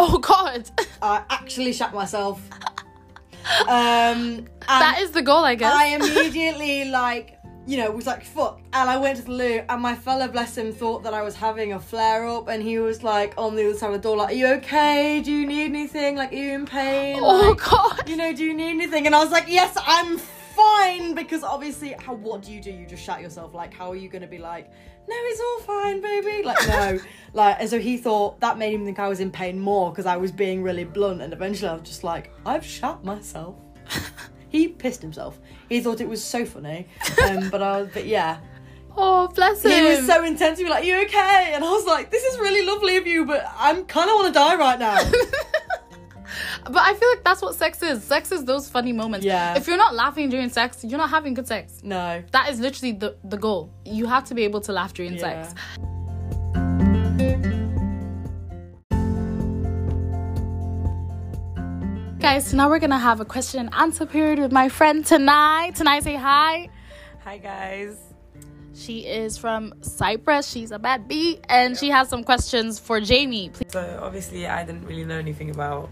Oh 0.05 0.17
God, 0.17 0.69
I 1.01 1.23
actually 1.29 1.71
shat 1.71 1.93
myself. 1.93 2.41
Um, 3.61 3.69
and 3.69 4.47
that 4.67 4.97
is 5.01 5.11
the 5.11 5.21
goal, 5.21 5.43
I 5.45 5.55
guess. 5.55 5.73
I 5.73 5.85
immediately 5.95 6.85
like 6.85 7.39
you 7.65 7.77
know 7.77 7.89
was 7.91 8.05
like 8.05 8.25
fuck, 8.25 8.59
and 8.73 8.89
I 8.89 8.97
went 8.97 9.17
to 9.19 9.23
the 9.23 9.31
loo, 9.31 9.61
and 9.69 9.81
my 9.81 9.95
fella 9.95 10.27
bless 10.27 10.57
him 10.57 10.73
thought 10.73 11.03
that 11.03 11.13
I 11.13 11.21
was 11.21 11.35
having 11.35 11.71
a 11.71 11.79
flare 11.79 12.27
up, 12.27 12.49
and 12.49 12.61
he 12.61 12.79
was 12.79 13.01
like 13.01 13.33
on 13.37 13.55
the 13.55 13.65
other 13.69 13.77
side 13.77 13.87
of 13.87 13.93
the 13.93 13.99
door 13.99 14.17
like, 14.17 14.31
"Are 14.31 14.33
you 14.33 14.47
okay? 14.57 15.21
Do 15.21 15.31
you 15.31 15.47
need 15.47 15.65
anything? 15.65 16.17
Like, 16.17 16.33
are 16.33 16.35
you 16.35 16.51
in 16.51 16.65
pain?" 16.65 17.19
oh 17.21 17.49
Like, 17.51 17.63
God. 17.63 18.09
you 18.09 18.17
know, 18.17 18.33
do 18.33 18.43
you 18.43 18.53
need 18.53 18.71
anything? 18.71 19.05
And 19.05 19.15
I 19.15 19.23
was 19.23 19.31
like, 19.31 19.45
yes, 19.47 19.77
I'm 19.85 20.17
fine. 20.17 21.15
Because 21.15 21.43
obviously, 21.43 21.95
how 21.97 22.13
what 22.13 22.41
do 22.43 22.51
you 22.51 22.61
do? 22.61 22.71
You 22.71 22.85
just 22.85 23.03
shut 23.03 23.21
yourself. 23.21 23.53
Like, 23.53 23.73
how 23.73 23.89
are 23.91 23.95
you 23.95 24.09
gonna 24.09 24.27
be 24.27 24.37
like, 24.39 24.69
no, 25.07 25.15
it's 25.17 25.41
all 25.41 25.59
fine, 25.61 26.01
baby? 26.01 26.43
Like, 26.43 26.67
no. 26.67 26.99
like, 27.33 27.57
and 27.59 27.69
so 27.69 27.79
he 27.79 27.97
thought 27.97 28.39
that 28.41 28.57
made 28.57 28.73
him 28.73 28.85
think 28.85 28.99
I 28.99 29.07
was 29.07 29.19
in 29.19 29.31
pain 29.31 29.59
more 29.59 29.91
because 29.91 30.05
I 30.05 30.17
was 30.17 30.31
being 30.31 30.63
really 30.63 30.83
blunt. 30.83 31.21
And 31.21 31.33
eventually, 31.33 31.69
I 31.69 31.73
was 31.73 31.83
just 31.83 32.03
like, 32.03 32.31
I've 32.45 32.65
shot 32.65 33.03
myself. 33.03 33.55
he 34.49 34.67
pissed 34.67 35.01
himself. 35.01 35.39
He 35.69 35.81
thought 35.81 35.99
it 36.01 36.07
was 36.07 36.23
so 36.23 36.45
funny. 36.45 36.87
Um, 37.27 37.49
but 37.49 37.61
I 37.61 37.81
was, 37.81 37.89
but 37.93 38.05
yeah. 38.05 38.39
Oh, 38.95 39.27
bless 39.29 39.65
him. 39.65 39.71
He 39.71 39.81
was 39.81 40.05
so 40.05 40.23
intense. 40.23 40.59
He 40.59 40.65
was 40.65 40.69
like, 40.71 40.85
"You 40.85 41.01
okay?" 41.05 41.51
And 41.55 41.63
I 41.63 41.71
was 41.71 41.83
like, 41.85 42.11
"This 42.11 42.23
is 42.23 42.37
really 42.37 42.63
lovely 42.63 42.95
of 42.97 43.07
you, 43.07 43.25
but 43.25 43.43
I'm 43.57 43.85
kind 43.85 44.07
of 44.07 44.15
want 44.17 44.27
to 44.27 44.33
die 44.33 44.55
right 44.55 44.77
now." 44.77 44.99
But 46.65 46.77
I 46.77 46.93
feel 46.95 47.09
like 47.09 47.23
that's 47.23 47.41
what 47.41 47.55
sex 47.55 47.83
is. 47.83 48.03
Sex 48.03 48.31
is 48.31 48.45
those 48.45 48.69
funny 48.69 48.93
moments. 48.93 49.25
Yeah. 49.25 49.55
If 49.55 49.67
you're 49.67 49.77
not 49.77 49.93
laughing 49.93 50.29
during 50.29 50.49
sex, 50.49 50.83
you're 50.83 50.97
not 50.97 51.09
having 51.09 51.33
good 51.33 51.47
sex. 51.47 51.79
no. 51.83 52.23
That 52.31 52.49
is 52.49 52.59
literally 52.59 52.93
the, 52.93 53.15
the 53.23 53.37
goal. 53.37 53.71
You 53.85 54.05
have 54.07 54.23
to 54.25 54.33
be 54.33 54.43
able 54.43 54.61
to 54.61 54.71
laugh 54.71 54.93
during 54.93 55.13
Yeah. 55.15 55.43
sex. 55.43 55.55
Guys, 62.19 62.47
so 62.47 62.57
now 62.57 62.69
we're 62.69 62.79
gonna 62.79 62.97
have 62.97 63.19
a 63.19 63.25
question 63.25 63.59
and 63.59 63.75
answer 63.75 64.05
period 64.05 64.39
with 64.39 64.51
my 64.51 64.69
friend 64.69 65.05
tonight. 65.05 65.75
Tonight, 65.75 66.03
say 66.03 66.15
hi. 66.15 66.69
Hi 67.23 67.37
guys. 67.37 67.97
She 68.73 69.01
is 69.01 69.37
from 69.37 69.73
Cyprus. 69.81 70.49
She's 70.49 70.71
a 70.71 70.79
bad 70.79 71.07
bee, 71.07 71.39
and 71.47 71.77
she 71.77 71.89
has 71.89 72.09
some 72.09 72.23
questions 72.23 72.79
for 72.79 72.99
Jamie. 72.99 73.49
Please. 73.49 73.71
So 73.71 73.99
obviously 74.01 74.47
I 74.47 74.63
didn't 74.63 74.85
really 74.87 75.05
know 75.05 75.19
anything 75.19 75.51
about 75.51 75.89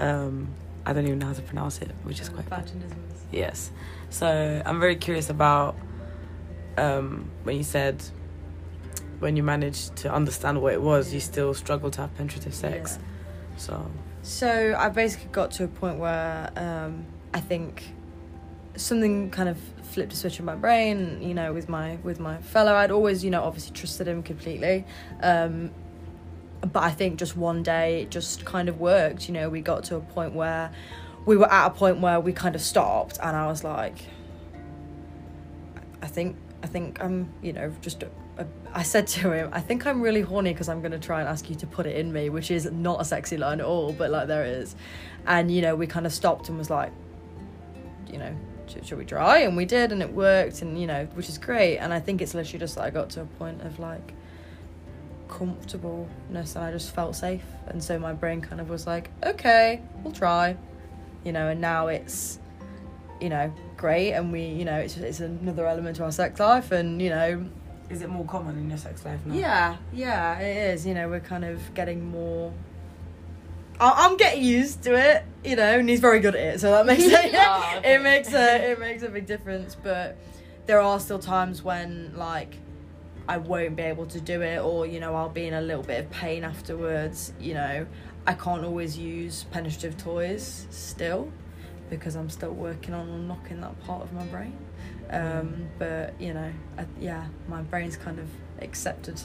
um 0.00 0.48
I 0.84 0.92
don't 0.92 1.06
even 1.06 1.20
know 1.20 1.26
how 1.26 1.34
to 1.34 1.42
pronounce 1.42 1.78
it, 1.80 1.90
which 2.02 2.20
is 2.20 2.28
quite. 2.28 2.46
Yes. 3.30 3.70
So 4.10 4.62
I'm 4.66 4.80
very 4.80 4.96
curious 4.96 5.30
about 5.30 5.76
um 6.76 7.30
when 7.44 7.56
you 7.56 7.62
said 7.62 8.02
when 9.24 9.36
you 9.36 9.42
managed 9.42 9.96
to 9.96 10.12
understand 10.12 10.60
what 10.60 10.74
it 10.74 10.82
was, 10.82 11.14
you 11.14 11.18
still 11.18 11.54
struggle 11.54 11.90
to 11.90 12.02
have 12.02 12.14
penetrative 12.14 12.54
sex. 12.54 12.98
So 13.56 13.90
So 14.22 14.76
I 14.78 14.90
basically 14.90 15.30
got 15.32 15.50
to 15.52 15.64
a 15.64 15.68
point 15.68 15.98
where 15.98 16.50
um, 16.56 17.06
I 17.32 17.40
think 17.40 17.84
something 18.76 19.30
kind 19.30 19.48
of 19.48 19.56
flipped 19.82 20.12
a 20.12 20.16
switch 20.16 20.38
in 20.38 20.44
my 20.44 20.54
brain. 20.54 21.22
You 21.22 21.32
know, 21.32 21.54
with 21.54 21.70
my 21.70 21.96
with 22.02 22.20
my 22.20 22.36
fellow, 22.36 22.74
I'd 22.74 22.90
always 22.90 23.24
you 23.24 23.30
know 23.30 23.42
obviously 23.42 23.72
trusted 23.72 24.06
him 24.06 24.22
completely. 24.22 24.84
Um, 25.22 25.70
but 26.60 26.82
I 26.82 26.90
think 26.90 27.18
just 27.18 27.34
one 27.34 27.62
day 27.62 28.02
it 28.02 28.10
just 28.10 28.44
kind 28.44 28.68
of 28.68 28.78
worked. 28.78 29.26
You 29.26 29.32
know, 29.32 29.48
we 29.48 29.62
got 29.62 29.84
to 29.84 29.96
a 29.96 30.00
point 30.00 30.34
where 30.34 30.70
we 31.24 31.38
were 31.38 31.50
at 31.50 31.68
a 31.68 31.70
point 31.70 32.00
where 32.00 32.20
we 32.20 32.34
kind 32.34 32.54
of 32.54 32.60
stopped, 32.60 33.18
and 33.22 33.34
I 33.34 33.46
was 33.46 33.64
like, 33.64 34.04
I 36.02 36.08
think 36.08 36.36
I 36.62 36.66
think 36.66 37.02
I'm 37.02 37.32
you 37.40 37.54
know 37.54 37.72
just. 37.80 38.04
I 38.74 38.82
said 38.82 39.06
to 39.08 39.32
him, 39.32 39.50
I 39.52 39.60
think 39.60 39.86
I'm 39.86 40.02
really 40.02 40.20
horny 40.20 40.52
because 40.52 40.68
I'm 40.68 40.80
going 40.80 40.92
to 40.92 40.98
try 40.98 41.20
and 41.20 41.28
ask 41.28 41.48
you 41.48 41.54
to 41.56 41.66
put 41.66 41.86
it 41.86 41.94
in 41.94 42.12
me, 42.12 42.28
which 42.28 42.50
is 42.50 42.70
not 42.70 43.00
a 43.00 43.04
sexy 43.04 43.36
line 43.36 43.60
at 43.60 43.66
all, 43.66 43.92
but 43.92 44.10
like 44.10 44.26
there 44.26 44.44
is. 44.44 44.74
And, 45.26 45.48
you 45.48 45.62
know, 45.62 45.76
we 45.76 45.86
kind 45.86 46.06
of 46.06 46.12
stopped 46.12 46.48
and 46.48 46.58
was 46.58 46.70
like, 46.70 46.92
you 48.10 48.18
know, 48.18 48.34
should, 48.66 48.84
should 48.84 48.98
we 48.98 49.04
try? 49.04 49.38
And 49.38 49.56
we 49.56 49.64
did, 49.64 49.92
and 49.92 50.02
it 50.02 50.12
worked, 50.12 50.60
and, 50.60 50.80
you 50.80 50.88
know, 50.88 51.06
which 51.14 51.28
is 51.28 51.38
great. 51.38 51.78
And 51.78 51.94
I 51.94 52.00
think 52.00 52.20
it's 52.20 52.34
literally 52.34 52.58
just 52.58 52.74
that 52.74 52.82
I 52.82 52.90
got 52.90 53.10
to 53.10 53.22
a 53.22 53.26
point 53.26 53.62
of 53.62 53.78
like, 53.78 54.12
comfortableness 55.28 56.54
and 56.54 56.64
I 56.64 56.70
just 56.70 56.94
felt 56.94 57.16
safe 57.16 57.42
and 57.66 57.82
so 57.82 57.98
my 57.98 58.12
brain 58.12 58.40
kind 58.40 58.60
of 58.60 58.68
was 58.68 58.86
like 58.86 59.10
okay 59.24 59.82
we'll 60.02 60.12
try 60.12 60.56
you 61.24 61.32
know 61.32 61.48
and 61.48 61.60
now 61.60 61.88
it's 61.88 62.38
you 63.20 63.30
know 63.30 63.52
great 63.76 64.12
and 64.12 64.30
we 64.30 64.44
you 64.44 64.64
know 64.64 64.76
it's 64.76 64.96
it's 64.96 65.20
another 65.20 65.66
element 65.66 65.96
to 65.96 66.04
our 66.04 66.12
sex 66.12 66.38
life 66.38 66.70
and 66.70 67.02
you 67.02 67.10
know 67.10 67.44
Is 67.90 68.02
it 68.02 68.08
more 68.08 68.24
common 68.24 68.58
in 68.58 68.68
your 68.68 68.78
sex 68.78 69.04
life 69.04 69.20
now? 69.26 69.34
yeah 69.34 69.76
yeah 69.92 70.38
it 70.38 70.74
is 70.74 70.86
you 70.86 70.94
know 70.94 71.08
we're 71.08 71.20
kind 71.20 71.44
of 71.44 71.60
getting 71.74 72.04
more 72.08 72.52
I- 73.80 74.06
I'm 74.06 74.16
getting 74.16 74.44
used 74.44 74.84
to 74.84 74.94
it, 74.94 75.24
you 75.44 75.56
know, 75.56 75.78
and 75.80 75.88
he's 75.88 75.98
very 75.98 76.20
good 76.20 76.36
at 76.36 76.54
it, 76.54 76.60
so 76.60 76.70
that 76.70 76.86
makes 76.86 77.02
it. 77.06 77.34
Oh, 77.36 77.74
okay. 77.78 77.94
It 77.96 78.02
makes 78.02 78.32
a 78.32 78.70
it 78.70 78.78
makes 78.78 79.02
a 79.02 79.08
big 79.08 79.26
difference. 79.26 79.74
But 79.74 80.16
there 80.66 80.80
are 80.80 81.00
still 81.00 81.18
times 81.18 81.62
when 81.62 82.12
like 82.16 82.54
I 83.28 83.38
won't 83.38 83.74
be 83.74 83.82
able 83.82 84.06
to 84.06 84.20
do 84.20 84.42
it, 84.42 84.58
or 84.60 84.86
you 84.86 85.00
know, 85.00 85.14
I'll 85.16 85.28
be 85.28 85.46
in 85.48 85.54
a 85.54 85.60
little 85.60 85.82
bit 85.82 86.04
of 86.04 86.10
pain 86.10 86.44
afterwards. 86.44 87.32
You 87.40 87.54
know, 87.54 87.86
I 88.28 88.34
can't 88.34 88.64
always 88.64 88.96
use 88.96 89.44
penetrative 89.50 89.96
toys 89.96 90.68
still 90.70 91.32
because 91.90 92.14
I'm 92.14 92.30
still 92.30 92.52
working 92.52 92.94
on 92.94 93.08
unlocking 93.08 93.60
that 93.62 93.78
part 93.84 94.02
of 94.02 94.12
my 94.12 94.24
brain. 94.26 94.56
Um, 95.10 95.68
but 95.78 96.14
you 96.20 96.34
know, 96.34 96.50
I, 96.78 96.86
yeah, 97.00 97.26
my 97.48 97.62
brain's 97.62 97.96
kind 97.96 98.18
of 98.18 98.28
accepted 98.60 99.20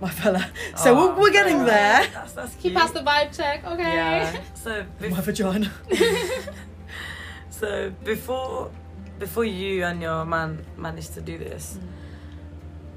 my 0.00 0.10
fella. 0.10 0.50
So 0.76 0.94
Aw, 0.96 1.06
we're, 1.14 1.20
we're 1.22 1.32
getting 1.32 1.56
alright. 1.60 1.68
there. 1.70 2.06
That's, 2.12 2.32
that's 2.32 2.54
He 2.54 2.60
cute. 2.62 2.74
passed 2.74 2.94
the 2.94 3.00
vibe 3.00 3.34
check. 3.36 3.64
Okay. 3.66 3.82
Yeah. 3.82 4.40
So, 4.54 4.84
bef- 5.00 5.10
My 5.10 5.20
vagina. 5.20 5.70
so 7.50 7.90
before 8.04 8.70
before 9.18 9.44
you 9.44 9.84
and 9.84 10.02
your 10.02 10.24
man 10.26 10.64
managed 10.76 11.14
to 11.14 11.20
do 11.22 11.38
this, 11.38 11.78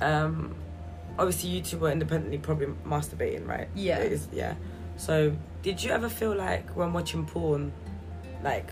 um, 0.02 0.54
obviously 1.18 1.50
you 1.52 1.62
two 1.62 1.78
were 1.78 1.92
independently 1.92 2.38
probably 2.38 2.68
masturbating, 2.86 3.48
right? 3.48 3.70
Yeah. 3.76 4.00
It 4.00 4.12
is- 4.14 4.28
yeah. 4.34 4.56
So 4.98 5.34
did 5.62 5.82
you 5.84 5.92
ever 5.92 6.10
feel 6.10 6.36
like 6.36 6.70
when 6.76 6.92
watching 6.92 7.26
porn, 7.26 7.72
like, 8.44 8.70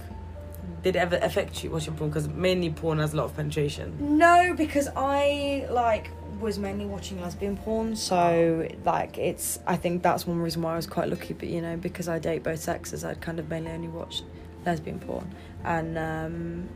did 0.83 0.95
it 0.95 0.99
ever 0.99 1.17
affect 1.21 1.63
you 1.63 1.71
watching 1.71 1.95
porn? 1.95 2.09
Because 2.09 2.27
mainly 2.27 2.69
porn 2.69 2.99
has 2.99 3.13
a 3.13 3.17
lot 3.17 3.25
of 3.25 3.35
penetration. 3.35 4.17
No, 4.17 4.53
because 4.55 4.89
I 4.95 5.67
like 5.69 6.09
was 6.39 6.59
mainly 6.59 6.85
watching 6.85 7.21
lesbian 7.21 7.57
porn, 7.57 7.95
so 7.95 8.67
like 8.85 9.17
it's. 9.17 9.59
I 9.65 9.75
think 9.75 10.03
that's 10.03 10.27
one 10.27 10.39
reason 10.39 10.61
why 10.61 10.73
I 10.73 10.75
was 10.75 10.87
quite 10.87 11.09
lucky. 11.09 11.33
But 11.33 11.49
you 11.49 11.61
know, 11.61 11.77
because 11.77 12.07
I 12.07 12.19
date 12.19 12.43
both 12.43 12.59
sexes, 12.59 13.03
I'd 13.03 13.21
kind 13.21 13.39
of 13.39 13.49
mainly 13.49 13.71
only 13.71 13.87
watched 13.87 14.23
lesbian 14.65 14.99
porn, 14.99 15.33
and 15.63 15.97
um, 15.97 16.69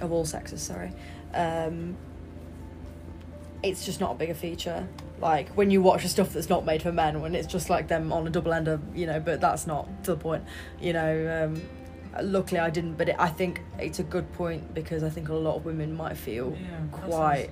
of 0.00 0.12
all 0.12 0.24
sexes, 0.24 0.62
sorry. 0.62 0.92
Um, 1.34 1.96
it's 3.62 3.84
just 3.84 4.00
not 4.00 4.12
a 4.12 4.14
bigger 4.14 4.34
feature. 4.34 4.88
Like 5.20 5.50
when 5.50 5.70
you 5.70 5.82
watch 5.82 6.02
the 6.02 6.08
stuff 6.08 6.32
that's 6.32 6.48
not 6.48 6.64
made 6.64 6.82
for 6.82 6.92
men, 6.92 7.20
when 7.20 7.34
it's 7.34 7.46
just 7.46 7.70
like 7.70 7.88
them 7.88 8.12
on 8.12 8.26
a 8.26 8.30
double 8.30 8.52
ender, 8.52 8.80
you 8.94 9.06
know. 9.06 9.20
But 9.20 9.40
that's 9.40 9.66
not 9.66 10.04
to 10.04 10.12
the 10.12 10.16
point, 10.16 10.44
you 10.80 10.92
know. 10.92 11.44
Um, 11.44 11.62
luckily, 12.20 12.60
I 12.60 12.70
didn't. 12.70 12.94
But 12.94 13.10
it, 13.10 13.16
I 13.18 13.28
think 13.28 13.62
it's 13.78 13.98
a 13.98 14.02
good 14.02 14.30
point 14.32 14.74
because 14.74 15.02
I 15.02 15.10
think 15.10 15.28
a 15.28 15.34
lot 15.34 15.56
of 15.56 15.64
women 15.64 15.96
might 15.96 16.16
feel 16.16 16.56
quite 16.90 17.50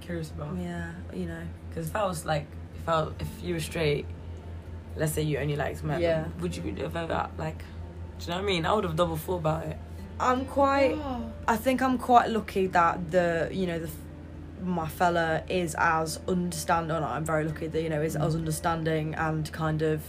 curious 0.00 0.30
about. 0.30 0.56
yeah, 0.56 0.92
you 1.12 1.26
know. 1.26 1.42
Because 1.68 1.88
if 1.88 1.96
I 1.96 2.04
was 2.06 2.24
like, 2.24 2.46
if 2.76 2.88
I 2.88 3.08
if 3.20 3.28
you 3.42 3.54
were 3.54 3.60
straight, 3.60 4.06
let's 4.96 5.12
say 5.12 5.22
you 5.22 5.38
only 5.38 5.56
liked 5.56 5.84
men, 5.84 6.00
Yeah. 6.00 6.26
would 6.40 6.56
you 6.56 6.62
have 6.76 6.96
ever 6.96 7.28
like? 7.38 7.58
Do 8.18 8.24
you 8.24 8.28
know 8.30 8.36
what 8.36 8.42
I 8.42 8.46
mean? 8.46 8.66
I 8.66 8.72
would 8.72 8.84
have 8.84 8.96
double 8.96 9.16
thought 9.16 9.36
about 9.36 9.66
it. 9.66 9.76
I'm 10.18 10.46
quite. 10.46 10.92
Oh. 10.94 11.30
I 11.46 11.56
think 11.56 11.82
I'm 11.82 11.98
quite 11.98 12.30
lucky 12.30 12.66
that 12.68 13.10
the 13.10 13.48
you 13.52 13.66
know 13.66 13.78
the 13.78 13.90
my 14.62 14.88
fella 14.88 15.42
is 15.48 15.74
as 15.78 16.18
understanding. 16.26 16.96
I'm 16.96 17.24
very 17.24 17.44
lucky 17.44 17.66
that 17.66 17.82
you 17.82 17.90
know 17.90 18.00
is 18.00 18.16
mm. 18.16 18.24
as 18.24 18.34
understanding 18.34 19.14
and 19.14 19.50
kind 19.52 19.82
of 19.82 20.02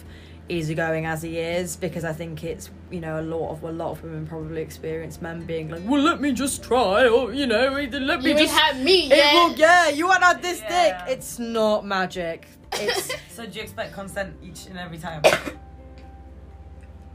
easygoing 0.50 1.06
as 1.06 1.22
he 1.22 1.38
is 1.40 1.76
because 1.76 2.04
I 2.06 2.14
think 2.14 2.44
it's 2.44 2.70
you 2.90 3.00
know 3.02 3.20
a 3.20 3.22
lot 3.22 3.52
of 3.52 3.64
a 3.64 3.72
lot 3.72 3.92
of 3.92 4.04
women 4.04 4.26
probably 4.26 4.62
experience 4.62 5.22
men 5.22 5.46
being 5.46 5.70
like, 5.70 5.82
well, 5.86 6.02
let 6.02 6.22
me 6.22 6.32
just 6.32 6.64
try, 6.64 7.08
or 7.08 7.34
you 7.34 7.46
know, 7.48 7.70
let 7.72 8.22
me 8.24 8.32
You 8.32 8.38
just. 8.38 8.54
had 8.54 8.82
me 8.84 9.06
It 9.12 9.18
yet. 9.18 9.34
will, 9.34 9.52
yeah, 9.56 9.90
you 9.90 10.08
want 10.08 10.24
had 10.24 10.42
this 10.42 10.62
Yeah. 10.62 11.06
dick. 11.06 11.18
It's 11.18 11.38
not 11.40 11.86
magic. 11.86 12.48
It's. 12.74 13.12
So 13.38 13.46
do 13.46 13.58
you 13.58 13.62
expect 13.64 13.94
consent 13.94 14.34
each 14.44 14.66
and 14.66 14.80
every 14.80 14.98
time? 14.98 15.22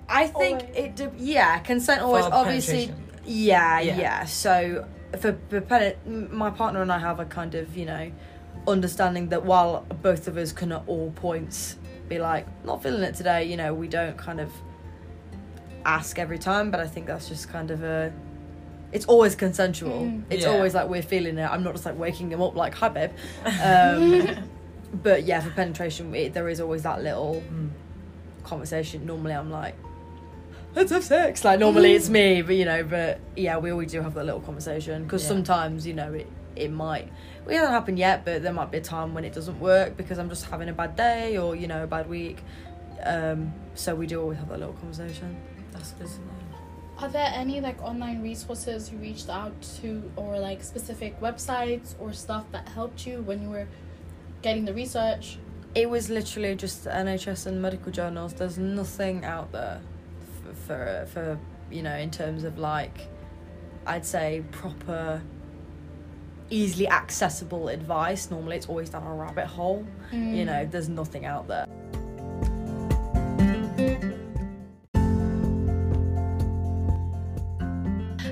I 0.09 0.27
think 0.29 0.61
Always. 0.61 0.77
it. 0.77 0.97
De- 0.97 1.13
yeah, 1.19 1.59
consent 1.61 2.03
always. 2.03 2.27
For 2.27 2.33
Obviously. 2.35 2.93
Yeah, 3.25 3.81
Yeah. 3.81 3.99
yeah, 3.99 4.25
So 4.27 4.87
for, 5.21 5.39
for 5.49 5.61
pen- 5.61 6.29
my 6.33 6.51
partner 6.51 6.83
and 6.83 6.93
I 6.93 6.99
have 6.99 7.19
a 7.21 7.25
kind 7.25 7.55
of 7.55 7.77
you 7.77 7.87
know 7.87 8.11
understanding 8.69 9.29
that 9.31 9.45
while 9.45 9.85
both 10.03 10.29
of 10.29 10.37
us 10.37 10.53
can 10.53 10.71
at 10.73 10.83
all 10.87 11.11
points 11.17 11.77
be 12.13 12.19
like 12.19 12.47
not 12.65 12.83
feeling 12.83 13.03
it 13.03 13.15
today, 13.15 13.45
you 13.45 13.57
know, 13.57 13.73
we 13.75 13.89
don't 13.89 14.17
kind 14.17 14.41
of 14.41 14.51
ask 15.85 16.19
every 16.19 16.39
time. 16.39 16.71
But 16.71 16.81
I 16.81 16.87
think 16.87 17.07
that's 17.07 17.29
just 17.29 17.49
kind 17.49 17.71
of 17.71 17.83
a. 17.83 18.13
It's 18.93 19.07
always 19.07 19.35
consensual. 19.35 20.03
Mm. 20.03 20.25
It's 20.31 20.45
Yeah. 20.45 20.51
always 20.51 20.75
like 20.75 20.89
we're 20.89 21.03
feeling 21.03 21.39
it. 21.39 21.49
I'm 21.51 21.63
not 21.63 21.73
just 21.73 21.87
like 21.87 21.99
waking 21.99 22.29
them 22.29 22.43
up 22.43 22.55
like 22.55 22.75
hi 22.75 22.89
babe. 22.89 23.11
Um, 23.63 24.37
but 25.03 25.25
yeah, 25.25 25.41
for 25.41 25.51
penetration, 25.51 26.15
it, 26.15 26.35
there 26.35 26.49
is 26.49 26.61
always 26.61 26.83
that 26.83 27.03
little 27.03 27.43
Mm. 27.53 27.71
conversation. 28.45 29.07
Normally, 29.07 29.33
I'm 29.35 29.51
like, 29.51 29.75
let's 30.75 30.93
have 30.93 31.05
sex. 31.05 31.45
Like 31.45 31.59
normally 31.59 31.95
it's 31.95 32.09
me, 32.19 32.43
but 32.43 32.55
you 32.57 32.67
know, 32.67 32.85
but 32.85 33.19
yeah, 33.37 33.57
we 33.57 33.71
always 33.71 33.91
do 33.93 34.03
have 34.03 34.15
that 34.15 34.25
little 34.27 34.41
conversation 34.41 35.05
because 35.05 35.23
Yeah. 35.23 35.29
sometimes 35.29 35.87
you 35.87 35.95
know 35.95 36.13
it 36.13 36.27
it 36.57 36.71
might. 36.71 37.11
It 37.47 37.55
hasn't 37.55 37.73
happened 37.73 37.99
yet, 37.99 38.25
but 38.25 38.43
there 38.43 38.53
might 38.53 38.71
be 38.71 38.79
a 38.79 38.83
time 38.83 39.15
when 39.15 39.25
it 39.25 39.33
doesn't 39.33 39.59
work 39.59 39.97
because 39.97 40.19
I'm 40.19 40.29
just 40.29 40.47
having 40.47 40.69
a 40.69 40.73
bad 40.73 40.97
day 40.97 41.37
or 41.39 41.57
you 41.57 41.67
know 41.67 41.85
a 41.85 41.87
bad 41.87 42.09
week. 42.09 42.39
Um, 43.03 43.53
so 43.75 43.95
we 43.95 44.07
do 44.07 44.21
always 44.21 44.39
have 44.39 44.49
that 44.49 44.59
little 44.59 44.75
conversation. 44.75 45.37
That's 45.73 45.93
good. 45.93 46.09
Are 46.99 47.09
there 47.09 47.33
any 47.35 47.61
like 47.61 47.83
online 47.83 48.23
resources 48.23 48.93
you 48.93 48.99
reached 48.99 49.29
out 49.29 49.61
to, 49.81 50.11
or 50.15 50.39
like 50.39 50.63
specific 50.63 51.21
websites 51.21 51.95
or 51.99 52.13
stuff 52.13 52.45
that 52.53 52.69
helped 52.69 53.07
you 53.07 53.23
when 53.23 53.43
you 53.43 53.51
were 53.51 53.67
getting 54.43 54.65
the 54.65 54.75
research? 54.75 55.39
It 55.75 55.89
was 55.89 56.11
literally 56.11 56.55
just 56.55 56.85
the 56.85 56.91
NHS 56.91 57.47
and 57.47 57.61
medical 57.61 57.91
journals. 57.91 58.35
There's 58.35 58.59
nothing 58.59 59.25
out 59.25 59.51
there 59.53 59.81
for, 60.45 60.55
for 60.55 61.07
for 61.13 61.39
you 61.71 61.83
know 61.83 61.97
in 61.97 62.11
terms 62.11 62.45
of 62.45 62.59
like 62.59 63.09
I'd 63.87 64.07
say 64.07 64.45
proper 64.53 65.23
easily 66.53 66.89
accessible 66.89 67.69
advice. 67.69 68.31
Normally 68.31 68.57
it's 68.57 68.67
always 68.67 68.91
down 68.91 69.07
a 69.07 69.15
rabbit 69.15 69.47
hole. 69.47 69.85
You 70.13 70.19
mm. 70.19 70.47
know, 70.47 70.67
there's 70.67 70.89
nothing 70.89 71.25
out 71.25 71.49
there. 71.49 71.67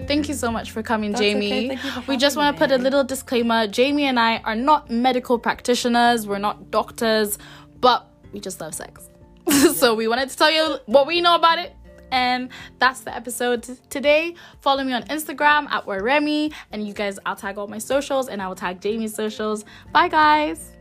Thank 0.07 0.29
you 0.29 0.35
so 0.35 0.51
much 0.51 0.73
for 0.73 0.83
coming, 0.83 1.13
That's 1.13 1.21
Jamie. 1.21 1.47
okay, 1.47 1.69
thank 1.69 1.85
you 1.85 1.91
for 2.03 2.11
we 2.11 2.17
just 2.17 2.37
want 2.37 2.57
to 2.57 2.59
put 2.59 2.73
a 2.73 2.79
little 2.79 3.05
disclaimer. 3.05 3.69
Jamie 3.69 4.07
and 4.07 4.19
I 4.19 4.39
are 4.39 4.57
not 4.57 4.91
medical 4.91 5.39
practitioners. 5.39 6.27
We're 6.27 6.39
not 6.39 6.73
doctors, 6.73 7.39
but 7.81 8.09
we 8.33 8.41
just 8.41 8.61
love 8.61 8.75
sex. 8.75 9.09
so 9.77 9.95
we 9.95 10.09
wanted 10.09 10.29
to 10.29 10.37
tell 10.37 10.51
you 10.51 10.79
what 10.87 11.07
we 11.07 11.21
know 11.21 11.37
about 11.37 11.59
it. 11.61 11.75
And 12.13 12.51
that's 12.79 13.01
the 13.01 13.15
episode 13.15 13.63
today. 13.91 14.35
Follow 14.61 14.85
me 14.85 14.93
on 14.93 15.03
Instagram 15.05 15.71
at 15.71 15.87
where 15.87 16.03
Remy, 16.03 16.53
and 16.73 16.87
you 16.87 16.93
guys, 16.93 17.19
I'll 17.27 17.37
tag 17.37 17.59
all 17.59 17.69
my 17.69 17.79
socials, 17.79 18.29
and 18.29 18.41
I 18.43 18.49
will 18.49 18.55
tag 18.55 18.81
Jamie's 18.81 19.15
socials. 19.15 19.65
Bye, 19.93 20.09
guys. 20.09 20.73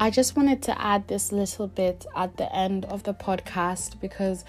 I 0.00 0.10
just 0.10 0.36
wanted 0.36 0.60
to 0.64 0.78
add 0.80 1.08
this 1.08 1.32
little 1.32 1.66
bit 1.66 2.04
at 2.14 2.36
the 2.36 2.54
end 2.54 2.84
of 2.86 3.04
the 3.04 3.14
podcast 3.14 4.00
because 4.00 4.44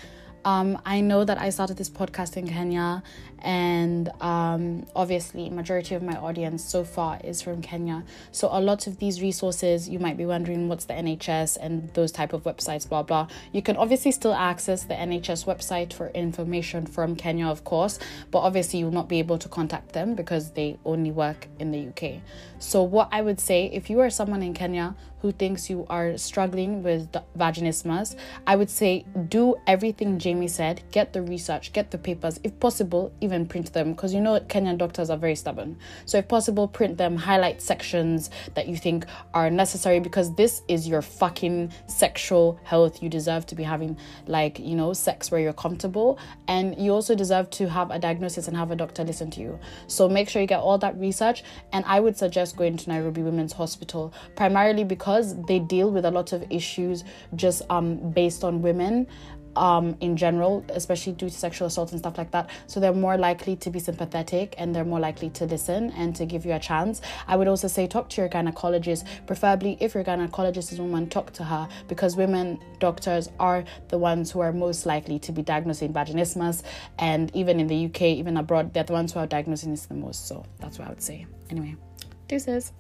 Um, 0.46 0.80
I 0.86 1.02
know 1.02 1.26
that 1.26 1.40
I 1.42 1.50
started 1.50 1.76
this 1.76 1.90
podcast 1.90 2.38
in 2.38 2.48
Kenya, 2.48 3.02
and 3.46 4.10
um, 4.22 4.88
obviously, 4.96 5.52
majority 5.52 5.94
of 5.94 6.02
my 6.02 6.18
audience 6.18 6.66
so 6.66 6.84
far 6.84 7.20
is 7.24 7.44
from 7.44 7.62
Kenya. 7.62 8.04
So 8.32 8.50
a 8.52 8.60
lot 8.60 8.88
of 8.88 8.98
these 8.98 9.22
resources, 9.22 9.88
you 9.88 10.00
might 10.00 10.18
be 10.18 10.26
wondering 10.26 10.68
what's 10.68 10.86
the 10.86 10.96
NHS 10.96 11.58
and 11.62 11.94
those 11.94 12.12
type 12.12 12.34
of 12.34 12.44
websites, 12.44 12.90
blah 12.90 13.04
blah. 13.04 13.28
You 13.54 13.62
can 13.62 13.78
obviously 13.78 14.12
still 14.12 14.34
access 14.34 14.86
the 14.86 14.96
NHS 14.96 15.46
website 15.46 15.94
for 15.94 16.10
information 16.10 16.88
from 16.88 17.16
Kenya, 17.16 17.46
of 17.46 17.64
course, 17.64 18.00
but 18.32 18.40
obviously 18.40 18.80
you 18.80 18.86
will 18.86 18.94
not 18.94 19.08
be 19.08 19.20
able 19.20 19.38
to 19.38 19.48
contact 19.48 19.94
them 19.94 20.16
because 20.16 20.52
they 20.52 20.80
only 20.84 21.12
work 21.12 21.48
in 21.60 21.70
the 21.72 21.88
UK. 21.90 22.22
So 22.58 22.82
what 22.82 23.10
I 23.12 23.22
would 23.22 23.40
say, 23.40 23.66
if 23.72 23.92
you 23.92 24.00
are 24.00 24.10
someone 24.10 24.42
in 24.42 24.54
Kenya 24.54 24.96
who 25.26 25.32
thinks 25.32 25.72
you 25.72 25.88
are 25.90 26.18
struggling 26.18 26.84
with 26.84 27.12
vaginismus, 27.36 28.16
I 28.46 28.56
would 28.56 28.70
say 28.70 29.06
do 29.28 29.56
everything 29.66 30.20
Jamie 30.20 30.48
said. 30.48 30.84
Get 30.92 31.14
the 31.14 31.22
research, 31.24 31.74
get 31.74 31.90
the 31.90 31.98
papers, 31.98 32.40
if 32.44 32.60
possible, 32.60 33.12
even 33.22 33.35
print 33.44 33.74
them 33.74 33.92
because 33.94 34.14
you 34.14 34.22
know 34.22 34.40
Kenyan 34.40 34.78
doctors 34.78 35.10
are 35.10 35.18
very 35.18 35.36
stubborn. 35.36 35.78
So 36.06 36.18
if 36.20 36.28
possible, 36.28 36.68
print 36.68 36.98
them, 36.98 37.18
highlight 37.18 37.62
sections 37.62 38.30
that 38.54 38.68
you 38.68 38.78
think 38.78 39.06
are 39.34 39.50
necessary 39.50 40.00
because 40.00 40.36
this 40.36 40.62
is 40.68 40.88
your 40.88 41.02
fucking 41.02 41.72
sexual 41.88 42.60
health. 42.64 43.02
You 43.02 43.10
deserve 43.10 43.46
to 43.48 43.56
be 43.56 43.64
having 43.64 43.98
like, 44.28 44.60
you 44.60 44.76
know, 44.76 44.94
sex 44.94 45.32
where 45.32 45.42
you're 45.42 45.54
comfortable 45.54 46.20
and 46.48 46.78
you 46.78 46.92
also 46.92 47.16
deserve 47.16 47.50
to 47.52 47.68
have 47.70 47.92
a 47.92 48.00
diagnosis 48.00 48.48
and 48.48 48.56
have 48.56 48.72
a 48.72 48.76
doctor 48.76 49.04
listen 49.04 49.32
to 49.32 49.42
you. 49.42 49.60
So 49.88 50.08
make 50.08 50.30
sure 50.30 50.42
you 50.42 50.48
get 50.48 50.60
all 50.60 50.78
that 50.78 50.98
research 50.98 51.44
and 51.74 51.84
I 51.86 52.00
would 52.00 52.18
suggest 52.18 52.56
going 52.56 52.78
to 52.78 52.90
Nairobi 52.90 53.22
Women's 53.24 53.54
Hospital 53.54 54.14
primarily 54.36 54.84
because 54.84 55.36
they 55.46 55.60
deal 55.60 55.90
with 55.92 56.06
a 56.06 56.12
lot 56.12 56.32
of 56.34 56.46
issues 56.52 57.04
just 57.36 57.64
um, 57.70 58.12
based 58.12 58.44
on 58.44 58.62
women 58.62 59.08
um, 59.56 59.96
in 60.02 60.18
general, 60.18 60.66
especially 60.70 61.14
due 61.14 61.30
to 61.30 61.36
sexual 61.36 61.68
assault 61.68 61.92
and 61.92 62.00
stuff 62.00 62.18
like 62.18 62.32
that. 62.32 62.50
So 62.68 62.80
they're 62.80 62.94
more 62.94 63.18
likely 63.18 63.56
to 63.58 63.70
be 63.70 63.80
sympathetic 63.80 64.56
and 64.58 64.74
they're 64.76 64.86
more 64.86 65.00
likely 65.00 65.30
to 65.32 65.46
listen 65.46 65.92
and 65.92 66.16
to 66.16 66.26
give 66.26 66.46
you 66.46 66.54
a 66.54 66.60
chance. 66.60 67.02
I 67.28 67.36
would 67.36 67.48
also 67.48 67.68
say 67.68 67.88
talk 67.88 68.10
to 68.10 68.22
your 68.22 68.30
gynecologist, 68.30 69.06
preferably 69.28 69.78
if 69.80 69.94
your 69.94 70.04
gynecologist 70.04 70.72
is 70.72 70.80
a 70.80 70.84
woman, 70.84 71.10
talk 71.10 71.32
to 71.34 71.44
her 71.44 71.68
because 71.88 72.16
women 72.16 72.60
doctors 72.80 73.30
are 73.40 73.64
the 73.90 73.98
ones 73.98 74.32
who 74.32 74.40
are 74.40 74.54
most 74.54 74.86
likely 74.86 75.20
to 75.20 75.32
be 75.32 75.42
diagnosing 75.42 75.94
vaginismus. 75.94 76.64
And 77.00 77.34
even 77.36 77.60
in 77.60 77.68
the 77.68 77.86
UK, 77.86 78.02
even 78.04 78.38
abroad, 78.38 78.74
they're 78.74 78.84
the 78.84 78.94
ones 78.94 79.14
who 79.14 79.20
are 79.20 79.28
diagnosing 79.28 79.72
this 79.72 79.86
the 79.86 79.94
most. 79.94 80.28
So 80.28 80.46
that's 80.60 80.80
what 80.80 80.88
I 80.88 80.90
would 80.90 81.02
say. 81.02 81.26
Anyway, 81.50 81.76
deuces. 82.28 82.74